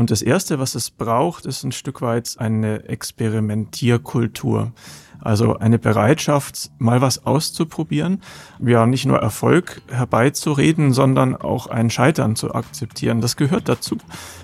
Und 0.00 0.10
das 0.10 0.22
Erste, 0.22 0.58
was 0.58 0.74
es 0.76 0.90
braucht, 0.90 1.44
ist 1.44 1.62
ein 1.62 1.72
Stück 1.72 2.00
weit 2.00 2.36
eine 2.38 2.88
Experimentierkultur. 2.88 4.72
Also 5.20 5.58
eine 5.58 5.78
Bereitschaft, 5.78 6.70
mal 6.78 7.02
was 7.02 7.26
auszuprobieren, 7.26 8.22
ja 8.60 8.86
nicht 8.86 9.04
nur 9.04 9.18
Erfolg 9.18 9.82
herbeizureden, 9.90 10.94
sondern 10.94 11.36
auch 11.36 11.66
ein 11.66 11.90
Scheitern 11.90 12.34
zu 12.34 12.54
akzeptieren. 12.54 13.20
Das 13.20 13.36
gehört 13.36 13.68
dazu. 13.68 13.98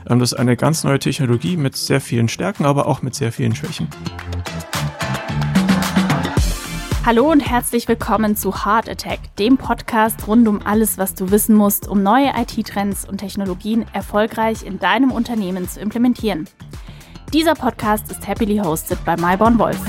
Ähm, 0.06 0.18
das 0.18 0.32
ist 0.32 0.38
eine 0.38 0.58
ganz 0.58 0.84
neue 0.84 0.98
Technologie 0.98 1.56
mit 1.56 1.74
sehr 1.74 2.02
vielen 2.02 2.28
Stärken, 2.28 2.66
aber 2.66 2.86
auch 2.86 3.00
mit 3.00 3.14
sehr 3.14 3.32
vielen 3.32 3.54
Schwächen. 3.54 3.88
Hallo 7.06 7.30
und 7.30 7.38
herzlich 7.38 7.86
willkommen 7.86 8.34
zu 8.34 8.64
Heart 8.64 8.88
Attack, 8.88 9.20
dem 9.36 9.58
Podcast 9.58 10.26
rund 10.26 10.48
um 10.48 10.60
alles, 10.66 10.98
was 10.98 11.14
du 11.14 11.30
wissen 11.30 11.54
musst, 11.54 11.86
um 11.86 12.02
neue 12.02 12.32
IT-Trends 12.36 13.08
und 13.08 13.18
Technologien 13.18 13.86
erfolgreich 13.92 14.66
in 14.66 14.80
deinem 14.80 15.12
Unternehmen 15.12 15.68
zu 15.68 15.78
implementieren. 15.78 16.48
Dieser 17.32 17.54
Podcast 17.54 18.10
ist 18.10 18.26
happily 18.26 18.58
hosted 18.58 18.98
bei 19.04 19.16
Myborn 19.16 19.56
Wolf. 19.56 19.80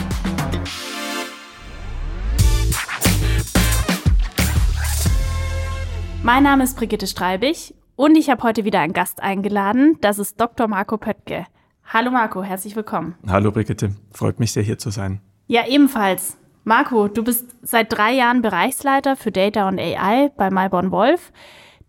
Mein 6.21 6.43
Name 6.43 6.65
ist 6.65 6.77
Brigitte 6.77 7.07
Streibig 7.07 7.73
und 7.95 8.15
ich 8.15 8.29
habe 8.29 8.43
heute 8.43 8.63
wieder 8.63 8.81
einen 8.81 8.93
Gast 8.93 9.23
eingeladen. 9.23 9.97
Das 10.01 10.19
ist 10.19 10.39
Dr. 10.39 10.67
Marco 10.67 10.97
Pöttke. 10.97 11.47
Hallo 11.83 12.11
Marco, 12.11 12.43
herzlich 12.43 12.75
willkommen. 12.75 13.15
Hallo 13.27 13.51
Brigitte, 13.51 13.95
freut 14.11 14.39
mich 14.39 14.51
sehr 14.51 14.61
hier 14.61 14.77
zu 14.77 14.91
sein. 14.91 15.19
Ja, 15.47 15.65
ebenfalls. 15.65 16.37
Marco, 16.67 17.07
du 17.07 17.23
bist 17.23 17.45
seit 17.61 17.93
drei 17.93 18.11
Jahren 18.11 18.41
Bereichsleiter 18.41 19.15
für 19.15 19.31
Data 19.31 19.69
und 19.69 19.79
AI 19.79 20.31
bei 20.35 20.49
Myborn 20.49 20.91
Wolf. 20.91 21.31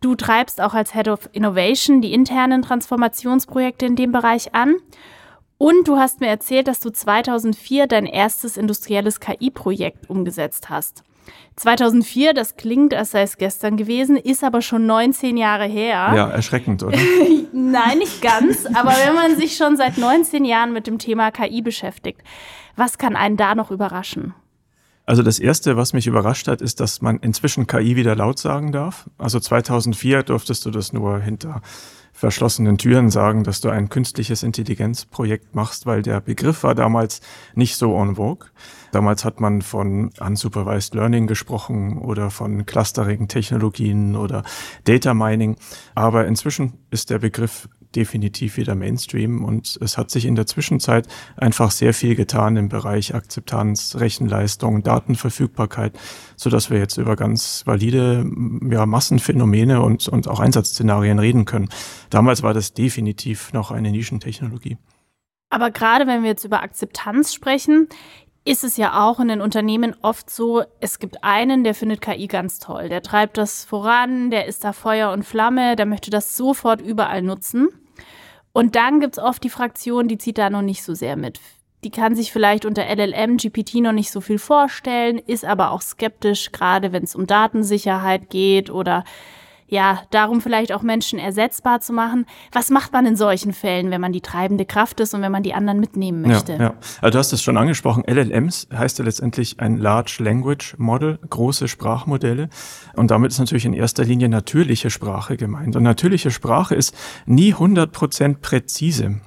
Du 0.00 0.14
treibst 0.14 0.60
auch 0.60 0.72
als 0.72 0.94
Head 0.94 1.08
of 1.08 1.28
Innovation 1.32 2.00
die 2.00 2.12
internen 2.12 2.62
Transformationsprojekte 2.62 3.86
in 3.86 3.96
dem 3.96 4.12
Bereich 4.12 4.54
an. 4.54 4.76
Und 5.58 5.88
du 5.88 5.96
hast 5.96 6.20
mir 6.20 6.28
erzählt, 6.28 6.68
dass 6.68 6.78
du 6.78 6.90
2004 6.90 7.88
dein 7.88 8.06
erstes 8.06 8.56
industrielles 8.56 9.18
KI-Projekt 9.18 10.08
umgesetzt 10.08 10.70
hast. 10.70 11.02
2004, 11.56 12.32
das 12.32 12.54
klingt, 12.54 12.94
als 12.94 13.10
sei 13.10 13.22
es 13.22 13.36
gestern 13.36 13.76
gewesen, 13.76 14.16
ist 14.16 14.44
aber 14.44 14.62
schon 14.62 14.86
19 14.86 15.36
Jahre 15.36 15.64
her. 15.64 16.12
Ja, 16.14 16.28
erschreckend, 16.28 16.84
oder? 16.84 16.96
Nein, 17.52 17.98
nicht 17.98 18.22
ganz. 18.22 18.64
Aber 18.66 18.92
wenn 19.04 19.16
man 19.16 19.36
sich 19.36 19.56
schon 19.56 19.76
seit 19.76 19.98
19 19.98 20.44
Jahren 20.44 20.72
mit 20.72 20.86
dem 20.86 21.00
Thema 21.00 21.32
KI 21.32 21.62
beschäftigt, 21.62 22.22
was 22.76 22.96
kann 22.96 23.16
einen 23.16 23.36
da 23.36 23.56
noch 23.56 23.72
überraschen? 23.72 24.34
Also 25.08 25.22
das 25.22 25.38
Erste, 25.38 25.78
was 25.78 25.94
mich 25.94 26.06
überrascht 26.06 26.48
hat, 26.48 26.60
ist, 26.60 26.80
dass 26.80 27.00
man 27.00 27.16
inzwischen 27.20 27.66
KI 27.66 27.96
wieder 27.96 28.14
laut 28.14 28.38
sagen 28.38 28.72
darf. 28.72 29.08
Also 29.16 29.40
2004 29.40 30.22
durftest 30.22 30.66
du 30.66 30.70
das 30.70 30.92
nur 30.92 31.18
hinter 31.18 31.62
verschlossenen 32.12 32.76
Türen 32.76 33.08
sagen, 33.08 33.42
dass 33.42 33.62
du 33.62 33.70
ein 33.70 33.88
künstliches 33.88 34.42
Intelligenzprojekt 34.42 35.54
machst, 35.54 35.86
weil 35.86 36.02
der 36.02 36.20
Begriff 36.20 36.62
war 36.62 36.74
damals 36.74 37.22
nicht 37.54 37.76
so 37.76 37.96
en 37.96 38.16
vogue. 38.16 38.48
Damals 38.92 39.24
hat 39.24 39.40
man 39.40 39.62
von 39.62 40.10
Unsupervised 40.20 40.94
Learning 40.94 41.26
gesprochen 41.26 41.96
oder 41.96 42.28
von 42.30 42.66
Clustering-Technologien 42.66 44.14
oder 44.14 44.42
Data 44.84 45.14
Mining. 45.14 45.56
Aber 45.94 46.26
inzwischen 46.26 46.74
ist 46.90 47.08
der 47.08 47.18
Begriff 47.18 47.66
definitiv 47.94 48.56
wieder 48.56 48.74
Mainstream 48.74 49.44
und 49.44 49.78
es 49.80 49.96
hat 49.98 50.10
sich 50.10 50.24
in 50.24 50.34
der 50.34 50.46
Zwischenzeit 50.46 51.06
einfach 51.36 51.70
sehr 51.70 51.94
viel 51.94 52.14
getan 52.14 52.56
im 52.56 52.68
Bereich 52.68 53.14
Akzeptanz, 53.14 53.96
Rechenleistung, 53.98 54.82
Datenverfügbarkeit, 54.82 55.98
so 56.36 56.50
dass 56.50 56.70
wir 56.70 56.78
jetzt 56.78 56.98
über 56.98 57.16
ganz 57.16 57.62
valide 57.66 58.24
ja, 58.70 58.86
Massenphänomene 58.86 59.82
und, 59.82 60.08
und 60.08 60.28
auch 60.28 60.40
Einsatzszenarien 60.40 61.18
reden 61.18 61.44
können. 61.44 61.68
Damals 62.10 62.42
war 62.42 62.54
das 62.54 62.74
definitiv 62.74 63.52
noch 63.52 63.70
eine 63.70 63.90
Nischentechnologie. 63.90 64.76
Aber 65.50 65.70
gerade 65.70 66.06
wenn 66.06 66.22
wir 66.22 66.30
jetzt 66.30 66.44
über 66.44 66.62
Akzeptanz 66.62 67.32
sprechen, 67.32 67.88
ist 68.48 68.64
es 68.64 68.78
ja 68.78 69.06
auch 69.06 69.20
in 69.20 69.28
den 69.28 69.42
Unternehmen 69.42 69.94
oft 70.00 70.30
so, 70.30 70.62
es 70.80 70.98
gibt 70.98 71.22
einen, 71.22 71.64
der 71.64 71.74
findet 71.74 72.00
KI 72.00 72.26
ganz 72.28 72.58
toll, 72.58 72.88
der 72.88 73.02
treibt 73.02 73.36
das 73.36 73.64
voran, 73.64 74.30
der 74.30 74.46
ist 74.46 74.64
da 74.64 74.72
Feuer 74.72 75.12
und 75.12 75.24
Flamme, 75.24 75.76
der 75.76 75.84
möchte 75.84 76.10
das 76.10 76.36
sofort 76.36 76.80
überall 76.80 77.20
nutzen. 77.20 77.68
Und 78.52 78.76
dann 78.76 79.00
gibt 79.00 79.18
es 79.18 79.22
oft 79.22 79.42
die 79.44 79.50
Fraktion, 79.50 80.08
die 80.08 80.18
zieht 80.18 80.38
da 80.38 80.50
noch 80.50 80.62
nicht 80.62 80.82
so 80.82 80.94
sehr 80.94 81.16
mit. 81.16 81.40
Die 81.84 81.90
kann 81.90 82.16
sich 82.16 82.32
vielleicht 82.32 82.64
unter 82.64 82.84
LLM, 82.84 83.36
GPT 83.36 83.76
noch 83.76 83.92
nicht 83.92 84.10
so 84.10 84.20
viel 84.20 84.38
vorstellen, 84.38 85.18
ist 85.18 85.44
aber 85.44 85.70
auch 85.70 85.80
skeptisch, 85.80 86.50
gerade 86.50 86.92
wenn 86.92 87.04
es 87.04 87.14
um 87.14 87.26
Datensicherheit 87.26 88.30
geht 88.30 88.68
oder 88.68 89.04
ja, 89.68 90.00
darum 90.10 90.40
vielleicht 90.40 90.72
auch 90.72 90.82
Menschen 90.82 91.18
ersetzbar 91.18 91.80
zu 91.80 91.92
machen. 91.92 92.26
Was 92.52 92.70
macht 92.70 92.92
man 92.92 93.06
in 93.06 93.16
solchen 93.16 93.52
Fällen, 93.52 93.90
wenn 93.90 94.00
man 94.00 94.12
die 94.12 94.22
treibende 94.22 94.64
Kraft 94.64 94.98
ist 95.00 95.14
und 95.14 95.22
wenn 95.22 95.32
man 95.32 95.42
die 95.42 95.54
anderen 95.54 95.78
mitnehmen 95.78 96.22
möchte? 96.22 96.52
Ja, 96.54 96.58
ja. 96.58 96.74
Also 97.00 97.12
du 97.12 97.18
hast 97.18 97.32
es 97.32 97.42
schon 97.42 97.56
angesprochen, 97.56 98.04
LLMs 98.06 98.68
heißt 98.74 98.98
ja 98.98 99.04
letztendlich 99.04 99.60
ein 99.60 99.76
Large 99.76 100.16
Language 100.20 100.76
Model, 100.78 101.18
große 101.28 101.68
Sprachmodelle. 101.68 102.48
Und 102.96 103.10
damit 103.10 103.32
ist 103.32 103.38
natürlich 103.38 103.66
in 103.66 103.74
erster 103.74 104.04
Linie 104.04 104.28
natürliche 104.28 104.90
Sprache 104.90 105.36
gemeint. 105.36 105.76
Und 105.76 105.82
natürliche 105.82 106.30
Sprache 106.30 106.74
ist 106.74 106.94
nie 107.26 107.52
100 107.52 107.92
Prozent 107.92 108.40
präzise. 108.40 109.20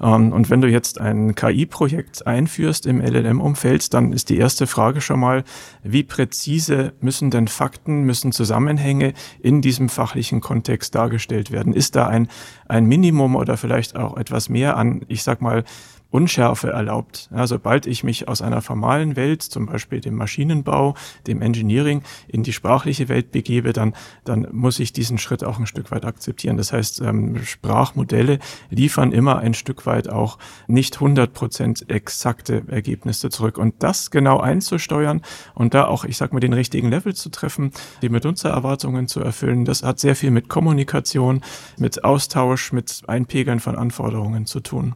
Ähm, 0.00 0.32
und 0.32 0.50
wenn 0.50 0.60
du 0.60 0.68
jetzt 0.68 1.00
ein 1.00 1.34
KI-Projekt 1.34 2.26
einführst 2.26 2.86
im 2.86 3.00
LLM-Umfeld, 3.00 3.94
dann 3.94 4.12
ist 4.12 4.28
die 4.28 4.38
erste 4.38 4.66
Frage 4.66 5.00
schon 5.00 5.20
mal, 5.20 5.44
wie 5.82 6.02
präzise 6.02 6.92
müssen 7.00 7.30
denn 7.30 7.48
Fakten, 7.48 8.02
müssen 8.02 8.32
Zusammenhänge 8.32 9.12
in 9.40 9.62
diesem 9.62 9.88
fachlichen 9.88 10.40
Kontext 10.40 10.94
dargestellt 10.94 11.50
werden? 11.50 11.72
Ist 11.72 11.96
da 11.96 12.06
ein, 12.06 12.28
ein 12.68 12.86
Minimum 12.86 13.36
oder 13.36 13.56
vielleicht 13.56 13.96
auch 13.96 14.16
etwas 14.16 14.48
mehr 14.48 14.76
an, 14.76 15.02
ich 15.08 15.22
sag 15.22 15.40
mal, 15.40 15.64
Unschärfe 16.12 16.70
erlaubt. 16.70 17.30
Ja, 17.34 17.46
sobald 17.46 17.86
ich 17.86 18.04
mich 18.04 18.28
aus 18.28 18.42
einer 18.42 18.60
formalen 18.60 19.16
Welt, 19.16 19.42
zum 19.42 19.66
Beispiel 19.66 20.00
dem 20.00 20.14
Maschinenbau, 20.14 20.94
dem 21.26 21.40
Engineering, 21.40 22.02
in 22.28 22.42
die 22.42 22.52
sprachliche 22.52 23.08
Welt 23.08 23.32
begebe, 23.32 23.72
dann, 23.72 23.94
dann 24.24 24.46
muss 24.52 24.78
ich 24.78 24.92
diesen 24.92 25.16
Schritt 25.16 25.42
auch 25.42 25.58
ein 25.58 25.66
Stück 25.66 25.90
weit 25.90 26.04
akzeptieren. 26.04 26.58
Das 26.58 26.72
heißt, 26.72 27.00
ähm, 27.00 27.42
Sprachmodelle 27.42 28.38
liefern 28.68 29.12
immer 29.12 29.38
ein 29.38 29.51
Stück 29.54 29.86
weit 29.86 30.08
auch 30.08 30.38
nicht 30.66 30.96
100 30.96 31.32
Prozent 31.32 31.90
exakte 31.90 32.62
Ergebnisse 32.68 33.30
zurück. 33.30 33.58
Und 33.58 33.82
das 33.82 34.10
genau 34.10 34.38
einzusteuern 34.38 35.22
und 35.54 35.74
da 35.74 35.86
auch, 35.86 36.04
ich 36.04 36.16
sag 36.16 36.32
mal, 36.32 36.40
den 36.40 36.52
richtigen 36.52 36.90
Level 36.90 37.14
zu 37.14 37.30
treffen, 37.30 37.72
die 38.02 38.08
Benutzererwartungen 38.08 39.08
zu 39.08 39.20
erfüllen, 39.20 39.64
das 39.64 39.82
hat 39.82 39.98
sehr 39.98 40.16
viel 40.16 40.30
mit 40.30 40.48
Kommunikation, 40.48 41.42
mit 41.78 42.04
Austausch, 42.04 42.72
mit 42.72 43.02
Einpegeln 43.06 43.60
von 43.60 43.76
Anforderungen 43.76 44.46
zu 44.46 44.60
tun. 44.60 44.94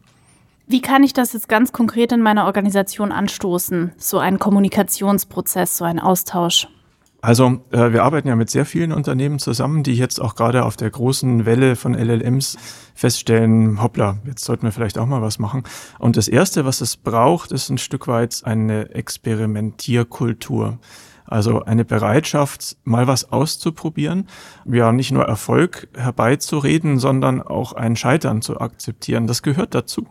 Wie 0.69 0.81
kann 0.81 1.05
ich 1.05 1.13
das 1.13 1.33
jetzt 1.33 1.49
ganz 1.49 1.73
konkret 1.73 2.11
in 2.11 2.23
meiner 2.23 2.47
Organisation 2.47 3.13
anstoßen? 3.13 3.93
So 3.99 4.19
ein 4.19 4.41
Kommunikationsprozess, 4.41 5.77
so 5.77 5.85
ein 5.85 6.01
Austausch? 6.01 6.67
Also 7.21 7.61
äh, 7.71 7.93
wir 7.93 8.05
arbeiten 8.05 8.29
ja 8.29 8.37
mit 8.37 8.51
sehr 8.51 8.67
vielen 8.67 8.93
Unternehmen 8.93 9.39
zusammen, 9.39 9.83
die 9.83 9.95
jetzt 9.95 10.21
auch 10.21 10.35
gerade 10.35 10.65
auf 10.65 10.77
der 10.77 10.91
großen 10.91 11.47
Welle 11.47 11.77
von 11.77 11.95
LLMs 11.95 12.57
feststellen, 12.95 13.83
hoppla, 13.83 14.19
jetzt 14.25 14.45
sollten 14.45 14.65
wir 14.65 14.73
vielleicht 14.73 14.99
auch 14.99 15.07
mal 15.07 15.23
was 15.23 15.39
machen. 15.39 15.65
Und 15.99 16.17
das 16.17 16.29
Erste, 16.29 16.65
was 16.65 16.81
es 16.81 16.97
braucht, 16.97 17.53
ist 17.53 17.69
ein 17.69 17.79
Stück 17.79 18.07
weit 18.07 18.43
eine 18.45 18.91
Experimentierkultur. 18.95 20.79
Also 21.27 21.63
eine 21.63 21.85
Bereitschaft, 21.85 22.77
mal 22.85 23.07
was 23.07 23.33
auszuprobieren, 23.33 24.29
ja 24.65 24.93
nicht 24.93 25.13
nur 25.13 25.25
Erfolg 25.25 25.89
herbeizureden, 25.97 26.99
sondern 26.99 27.43
auch 27.43 27.73
ein 27.73 27.97
Scheitern 27.97 28.43
zu 28.43 28.61
akzeptieren. 28.61 29.27
Das 29.27 29.43
gehört 29.43 29.75
dazu. 29.75 30.07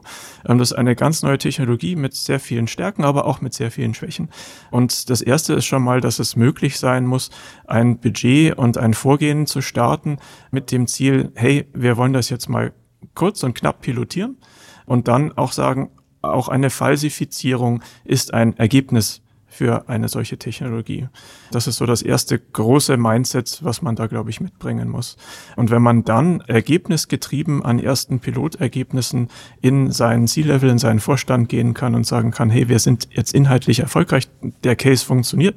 Ähm, 0.46 0.58
das 0.58 0.72
ist 0.72 0.78
eine 0.78 0.96
ganz 0.96 1.24
neue 1.24 1.38
Technologie 1.38 1.96
mit 1.96 2.16
sehr 2.16 2.40
vielen 2.40 2.68
Stärken, 2.68 3.04
aber 3.04 3.26
auch 3.26 3.42
mit 3.42 3.54
sehr 3.54 3.72
vielen 3.72 3.94
Schwächen. 3.94 4.30
Und 4.72 5.10
das 5.10 5.22
erste 5.22 5.54
ist 5.54 5.66
schon 5.66 5.84
mal, 5.84 6.02
dass 6.02 6.20
es 6.20 6.36
möglich 6.36 6.80
sein 6.80 7.06
muss, 7.06 7.30
ein 7.66 8.00
Budget 8.00 8.58
und 8.58 8.78
ein 8.78 8.94
Vorgehen 8.94 9.46
zu 9.46 9.62
starten 9.62 10.18
mit 10.52 10.72
dem 10.72 10.88
Ziel, 10.88 11.32
hey, 11.36 11.68
wir 11.74 11.98
wollen 11.98 12.14
das 12.14 12.30
jetzt 12.30 12.50
mal 12.50 12.74
kurz 13.14 13.44
und 13.44 13.54
knapp 13.56 13.82
pilotieren 13.82 14.38
und 14.86 15.08
dann 15.08 15.32
auch 15.38 15.52
sagen, 15.52 15.92
auch 16.22 16.50
eine 16.50 16.70
Falsifizierung 16.70 17.84
ist 18.04 18.34
ein 18.34 18.58
Ergebnis 18.58 19.22
für 19.56 19.88
eine 19.88 20.10
solche 20.10 20.38
Technologie. 20.38 21.08
Das 21.50 21.66
ist 21.66 21.78
so 21.78 21.86
das 21.86 22.02
erste 22.02 22.38
große 22.38 22.98
Mindset, 22.98 23.60
was 23.64 23.82
man 23.82 23.96
da, 23.96 24.08
glaube 24.08 24.30
ich, 24.30 24.42
mitbringen 24.42 24.90
muss. 24.90 25.16
Und 25.56 25.72
wenn 25.72 25.82
man 25.82 26.04
dann 26.04 26.42
ergebnisgetrieben 26.42 27.64
an 27.64 27.80
ersten 27.80 28.20
Pilotergebnissen 28.20 29.30
in 29.62 29.92
seinen 29.92 30.28
C-Level, 30.28 30.70
in 30.70 30.78
seinen 30.78 31.00
Vorstand 31.00 31.48
gehen 31.48 31.74
kann 31.74 31.96
und 31.96 32.06
sagen 32.06 32.32
kann, 32.32 32.50
hey, 32.50 32.68
wir 32.68 32.80
sind 32.80 33.08
jetzt 33.12 33.34
inhaltlich 33.34 33.80
erfolgreich, 33.80 34.28
der 34.66 34.76
Case 34.76 35.06
funktioniert, 35.06 35.56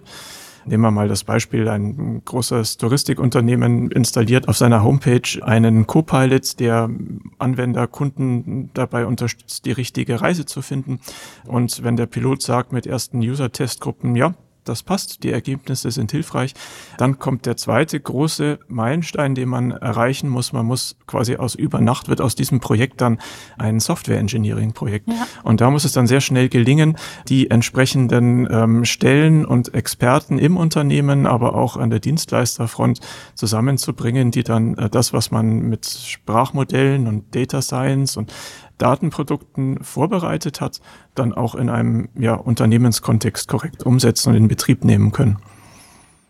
Nehmen 0.67 0.83
wir 0.83 0.91
mal 0.91 1.09
das 1.09 1.25
Beispiel, 1.25 1.69
ein 1.69 2.23
großes 2.25 2.77
Touristikunternehmen 2.77 3.91
installiert 3.91 4.49
auf 4.49 4.57
seiner 4.57 4.83
Homepage 4.83 5.43
einen 5.43 5.87
Copilot, 5.87 6.61
der 6.61 6.91
Anwender, 7.39 7.87
Kunden 7.87 8.71
dabei 8.75 9.07
unterstützt, 9.07 9.65
die 9.65 9.73
richtige 9.73 10.21
Reise 10.21 10.45
zu 10.47 10.63
finden. 10.63 11.01
Und 11.47 11.83
wenn 11.83 11.97
der 11.97 12.07
Pilot 12.07 12.43
sagt 12.43 12.73
mit 12.73 12.87
ersten 12.87 13.19
User-Testgruppen, 13.19 14.15
ja, 14.15 14.35
das 14.69 14.83
passt, 14.83 15.23
die 15.23 15.31
Ergebnisse 15.31 15.91
sind 15.91 16.11
hilfreich. 16.13 16.55
Dann 16.99 17.19
kommt 17.19 17.47
der 17.47 17.57
zweite 17.57 17.99
große 17.99 18.59
Meilenstein, 18.69 19.35
den 19.35 19.49
man 19.49 19.71
erreichen 19.71 20.29
muss. 20.29 20.53
Man 20.53 20.67
muss 20.67 20.97
quasi 21.07 21.37
aus 21.37 21.55
über 21.55 21.81
Nacht 21.81 22.09
wird 22.09 22.21
aus 22.21 22.35
diesem 22.35 22.61
Projekt 22.61 23.01
dann 23.01 23.19
ein 23.57 23.81
Software 23.81 24.19
Engineering 24.19 24.73
Projekt. 24.73 25.09
Ja. 25.09 25.27
Und 25.43 25.61
da 25.61 25.71
muss 25.71 25.85
es 25.85 25.93
dann 25.93 26.07
sehr 26.07 26.21
schnell 26.21 26.49
gelingen, 26.49 26.97
die 27.29 27.51
entsprechenden 27.51 28.49
ähm, 28.51 28.85
Stellen 28.85 29.45
und 29.45 29.75
Experten 29.75 30.39
im 30.39 30.57
Unternehmen, 30.57 31.27
aber 31.27 31.55
auch 31.55 31.77
an 31.77 31.91
der 31.91 32.01
Dienstleisterfront 32.01 33.01
zusammenzubringen, 33.35 34.31
die 34.31 34.43
dann 34.43 34.77
äh, 34.77 34.91
das, 34.91 35.13
was 35.13 35.31
man 35.31 35.61
mit 35.61 35.87
Sprachmodellen 35.87 37.07
und 37.07 37.35
Data 37.35 37.63
Science 37.63 38.17
und 38.17 38.33
Datenprodukten 38.79 39.83
vorbereitet 39.83 40.61
hat, 40.61 40.81
dann 41.15 41.33
auch 41.33 41.55
in 41.55 41.69
einem 41.69 42.09
ja, 42.19 42.35
Unternehmenskontext 42.35 43.49
korrekt 43.49 43.85
umsetzen 43.85 44.31
und 44.31 44.37
in 44.37 44.49
Betrieb 44.49 44.85
nehmen 44.85 45.13
können. 45.13 45.39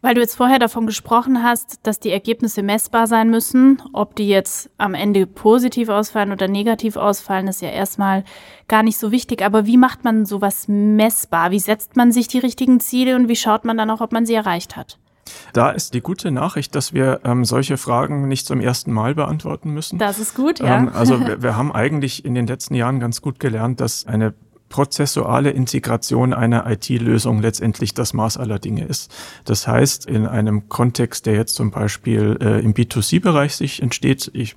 Weil 0.01 0.15
du 0.15 0.21
jetzt 0.21 0.37
vorher 0.37 0.61
davon 0.61 0.87
gesprochen 0.87 1.43
hast, 1.43 1.81
dass 1.85 1.99
die 1.99 2.11
Ergebnisse 2.11 2.63
messbar 2.63 3.09
sein 3.09 3.31
müssen, 3.31 3.83
ob 3.93 4.15
die 4.15 4.29
jetzt 4.29 4.71
am 4.79 4.95
Ende 4.95 5.27
positiv 5.27 5.89
ausfallen 5.89 6.31
oder 6.31 6.47
negativ 6.47 6.97
ausfallen, 6.97 7.49
ist 7.49 7.63
ja 7.63 7.71
erstmal 7.71 8.23
gar 8.69 8.85
nicht 8.85 8.97
so 8.97 9.11
wichtig. 9.11 9.43
Aber 9.43 9.67
wie 9.67 9.77
macht 9.77 10.05
man 10.05 10.25
sowas 10.25 10.69
messbar? 10.69 11.51
Wie 11.51 11.59
setzt 11.59 11.97
man 11.97 12.13
sich 12.13 12.29
die 12.29 12.39
richtigen 12.39 12.79
Ziele 12.79 13.17
und 13.17 13.29
wie 13.29 13.35
schaut 13.35 13.65
man 13.65 13.77
dann 13.77 13.91
auch, 13.91 14.01
ob 14.01 14.13
man 14.13 14.25
sie 14.25 14.35
erreicht 14.35 14.77
hat? 14.77 14.99
Da 15.53 15.71
ist 15.71 15.95
die 15.95 16.01
gute 16.01 16.31
Nachricht, 16.31 16.75
dass 16.75 16.93
wir 16.93 17.21
ähm, 17.25 17.45
solche 17.45 17.77
Fragen 17.77 18.29
nicht 18.29 18.47
zum 18.47 18.61
ersten 18.61 18.93
Mal 18.93 19.15
beantworten 19.15 19.73
müssen. 19.73 19.99
Das 19.99 20.19
ist 20.19 20.35
gut, 20.35 20.61
ja. 20.61 20.79
Ähm, 20.79 20.91
also 20.93 21.21
wir, 21.27 21.43
wir 21.43 21.57
haben 21.57 21.73
eigentlich 21.73 22.25
in 22.25 22.35
den 22.35 22.47
letzten 22.47 22.75
Jahren 22.75 23.01
ganz 23.01 23.23
gut 23.23 23.41
gelernt, 23.41 23.81
dass 23.81 24.07
eine 24.07 24.35
prozessuale 24.69 25.51
Integration 25.51 26.33
einer 26.33 26.71
IT-Lösung 26.71 27.41
letztendlich 27.41 27.95
das 27.95 28.13
Maß 28.13 28.37
aller 28.37 28.59
Dinge 28.59 28.85
ist. 28.85 29.11
Das 29.45 29.67
heißt, 29.67 30.07
in 30.07 30.27
einem 30.27 30.69
Kontext, 30.69 31.27
der 31.27 31.35
jetzt 31.35 31.55
zum 31.55 31.71
Beispiel 31.71 32.39
äh, 32.41 32.61
im 32.61 32.75
B2C-Bereich 32.75 33.57
sich 33.57 33.83
entsteht, 33.83 34.31
ich 34.35 34.57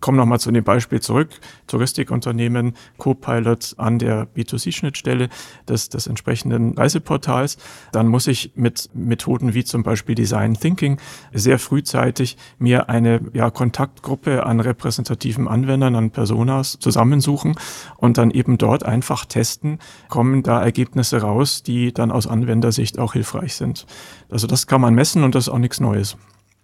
komme 0.00 0.18
nochmal 0.18 0.40
zu 0.40 0.50
dem 0.50 0.64
Beispiel 0.64 1.00
zurück, 1.00 1.30
Touristikunternehmen, 1.66 2.74
Copilot 2.98 3.74
an 3.78 3.98
der 3.98 4.26
B2C-Schnittstelle 4.34 5.28
des, 5.68 5.88
des 5.88 6.06
entsprechenden 6.06 6.74
Reiseportals, 6.76 7.56
dann 7.92 8.08
muss 8.08 8.26
ich 8.26 8.52
mit 8.54 8.90
Methoden 8.94 9.54
wie 9.54 9.64
zum 9.64 9.82
Beispiel 9.82 10.14
Design 10.14 10.54
Thinking 10.54 10.98
sehr 11.32 11.58
frühzeitig 11.58 12.36
mir 12.58 12.88
eine 12.88 13.20
ja, 13.32 13.50
Kontaktgruppe 13.50 14.44
an 14.44 14.60
repräsentativen 14.60 15.48
Anwendern, 15.48 15.94
an 15.94 16.10
Personas 16.10 16.78
zusammensuchen 16.78 17.54
und 17.96 18.18
dann 18.18 18.30
eben 18.30 18.58
dort 18.58 18.84
einfach 18.84 19.24
testen, 19.30 19.78
kommen 20.08 20.42
da 20.42 20.62
Ergebnisse 20.62 21.22
raus, 21.22 21.62
die 21.62 21.92
dann 21.92 22.10
aus 22.10 22.26
Anwendersicht 22.26 22.98
auch 22.98 23.14
hilfreich 23.14 23.54
sind. 23.54 23.86
Also 24.30 24.46
das 24.46 24.66
kann 24.66 24.80
man 24.80 24.94
messen 24.94 25.24
und 25.24 25.34
das 25.34 25.44
ist 25.44 25.48
auch 25.48 25.58
nichts 25.58 25.80
Neues. 25.80 26.16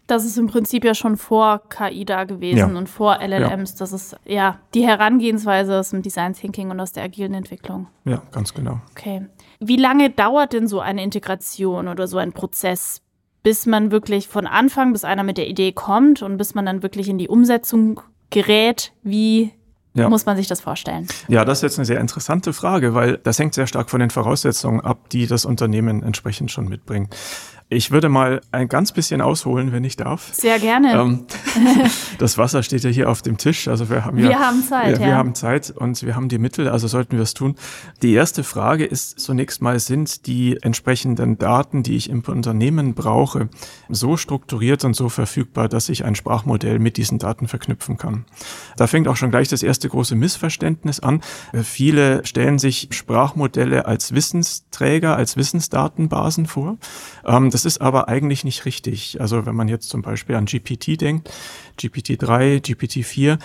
Das 0.06 0.24
ist 0.24 0.38
im 0.38 0.46
Prinzip 0.46 0.84
ja 0.84 0.94
schon 0.94 1.16
vor 1.16 1.62
KI 1.68 2.04
da 2.04 2.24
gewesen 2.24 2.58
ja. 2.58 2.66
und 2.66 2.88
vor 2.88 3.18
LLMs. 3.20 3.72
Ja. 3.72 3.78
Das 3.78 3.92
ist 3.92 4.16
ja 4.24 4.60
die 4.72 4.86
Herangehensweise 4.86 5.80
aus 5.80 5.90
dem 5.90 6.02
Design 6.02 6.32
Thinking 6.32 6.70
und 6.70 6.78
aus 6.78 6.92
der 6.92 7.02
agilen 7.02 7.34
Entwicklung. 7.34 7.88
Ja, 8.04 8.22
ganz 8.30 8.54
genau. 8.54 8.80
Okay. 8.92 9.26
Wie 9.58 9.76
lange 9.76 10.10
dauert 10.10 10.52
denn 10.52 10.68
so 10.68 10.78
eine 10.80 11.02
Integration 11.02 11.88
oder 11.88 12.06
so 12.06 12.18
ein 12.18 12.32
Prozess, 12.32 13.02
bis 13.42 13.66
man 13.66 13.90
wirklich 13.90 14.28
von 14.28 14.46
Anfang, 14.46 14.92
bis 14.92 15.02
einer 15.02 15.24
mit 15.24 15.38
der 15.38 15.48
Idee 15.48 15.72
kommt 15.72 16.22
und 16.22 16.36
bis 16.36 16.54
man 16.54 16.66
dann 16.66 16.84
wirklich 16.84 17.08
in 17.08 17.18
die 17.18 17.28
Umsetzung 17.28 18.00
gerät? 18.30 18.92
Wie 19.02 19.52
ja. 19.96 20.08
muss 20.08 20.26
man 20.26 20.36
sich 20.36 20.46
das 20.46 20.60
vorstellen? 20.60 21.06
Ja, 21.28 21.44
das 21.44 21.58
ist 21.58 21.62
jetzt 21.62 21.78
eine 21.78 21.86
sehr 21.86 22.00
interessante 22.00 22.52
Frage, 22.52 22.94
weil 22.94 23.18
das 23.18 23.38
hängt 23.38 23.54
sehr 23.54 23.66
stark 23.66 23.90
von 23.90 24.00
den 24.00 24.10
Voraussetzungen 24.10 24.80
ab, 24.80 25.08
die 25.10 25.26
das 25.26 25.44
Unternehmen 25.44 26.02
entsprechend 26.02 26.50
schon 26.50 26.68
mitbringt. 26.68 27.14
Ich 27.68 27.90
würde 27.90 28.08
mal 28.08 28.42
ein 28.52 28.68
ganz 28.68 28.92
bisschen 28.92 29.20
ausholen, 29.20 29.72
wenn 29.72 29.82
ich 29.82 29.96
darf. 29.96 30.32
Sehr 30.32 30.60
gerne. 30.60 30.92
Ähm, 30.92 31.26
das 32.18 32.38
Wasser 32.38 32.62
steht 32.62 32.84
ja 32.84 32.90
hier 32.90 33.10
auf 33.10 33.22
dem 33.22 33.38
Tisch. 33.38 33.66
Also 33.66 33.90
wir 33.90 34.04
haben 34.04 34.18
ja, 34.18 34.28
wir 34.28 34.38
haben 34.38 34.62
Zeit. 34.62 34.92
Wir, 34.92 35.00
wir 35.00 35.08
ja. 35.08 35.16
haben 35.16 35.34
Zeit 35.34 35.70
und 35.70 36.00
wir 36.04 36.14
haben 36.14 36.28
die 36.28 36.38
Mittel, 36.38 36.68
also 36.68 36.86
sollten 36.86 37.16
wir 37.16 37.22
es 37.22 37.34
tun. 37.34 37.56
Die 38.02 38.12
erste 38.12 38.44
Frage 38.44 38.84
ist 38.84 39.18
zunächst 39.18 39.62
mal, 39.62 39.80
sind 39.80 40.28
die 40.28 40.62
entsprechenden 40.62 41.38
Daten, 41.38 41.82
die 41.82 41.96
ich 41.96 42.08
im 42.08 42.20
Unternehmen 42.20 42.94
brauche, 42.94 43.48
so 43.88 44.16
strukturiert 44.16 44.84
und 44.84 44.94
so 44.94 45.08
verfügbar, 45.08 45.68
dass 45.68 45.88
ich 45.88 46.04
ein 46.04 46.14
Sprachmodell 46.14 46.78
mit 46.78 46.96
diesen 46.96 47.18
Daten 47.18 47.48
verknüpfen 47.48 47.96
kann? 47.96 48.26
Da 48.76 48.86
fängt 48.86 49.08
auch 49.08 49.16
schon 49.16 49.32
gleich 49.32 49.48
das 49.48 49.64
erste 49.64 49.88
große 49.88 50.14
Missverständnis 50.14 51.00
an. 51.00 51.20
Viele 51.64 52.24
stellen 52.26 52.60
sich 52.60 52.90
Sprachmodelle 52.92 53.86
als 53.86 54.14
Wissensträger, 54.14 55.16
als 55.16 55.36
Wissensdatenbasen 55.36 56.46
vor. 56.46 56.76
Ähm, 57.24 57.50
das 57.56 57.64
ist 57.64 57.80
aber 57.80 58.10
eigentlich 58.10 58.44
nicht 58.44 58.66
richtig. 58.66 59.18
Also 59.18 59.46
wenn 59.46 59.54
man 59.54 59.66
jetzt 59.66 59.88
zum 59.88 60.02
Beispiel 60.02 60.34
an 60.34 60.44
GPT 60.44 61.00
denkt, 61.00 61.30
GPT-3, 61.80 62.62
GPT-4, 62.62 63.38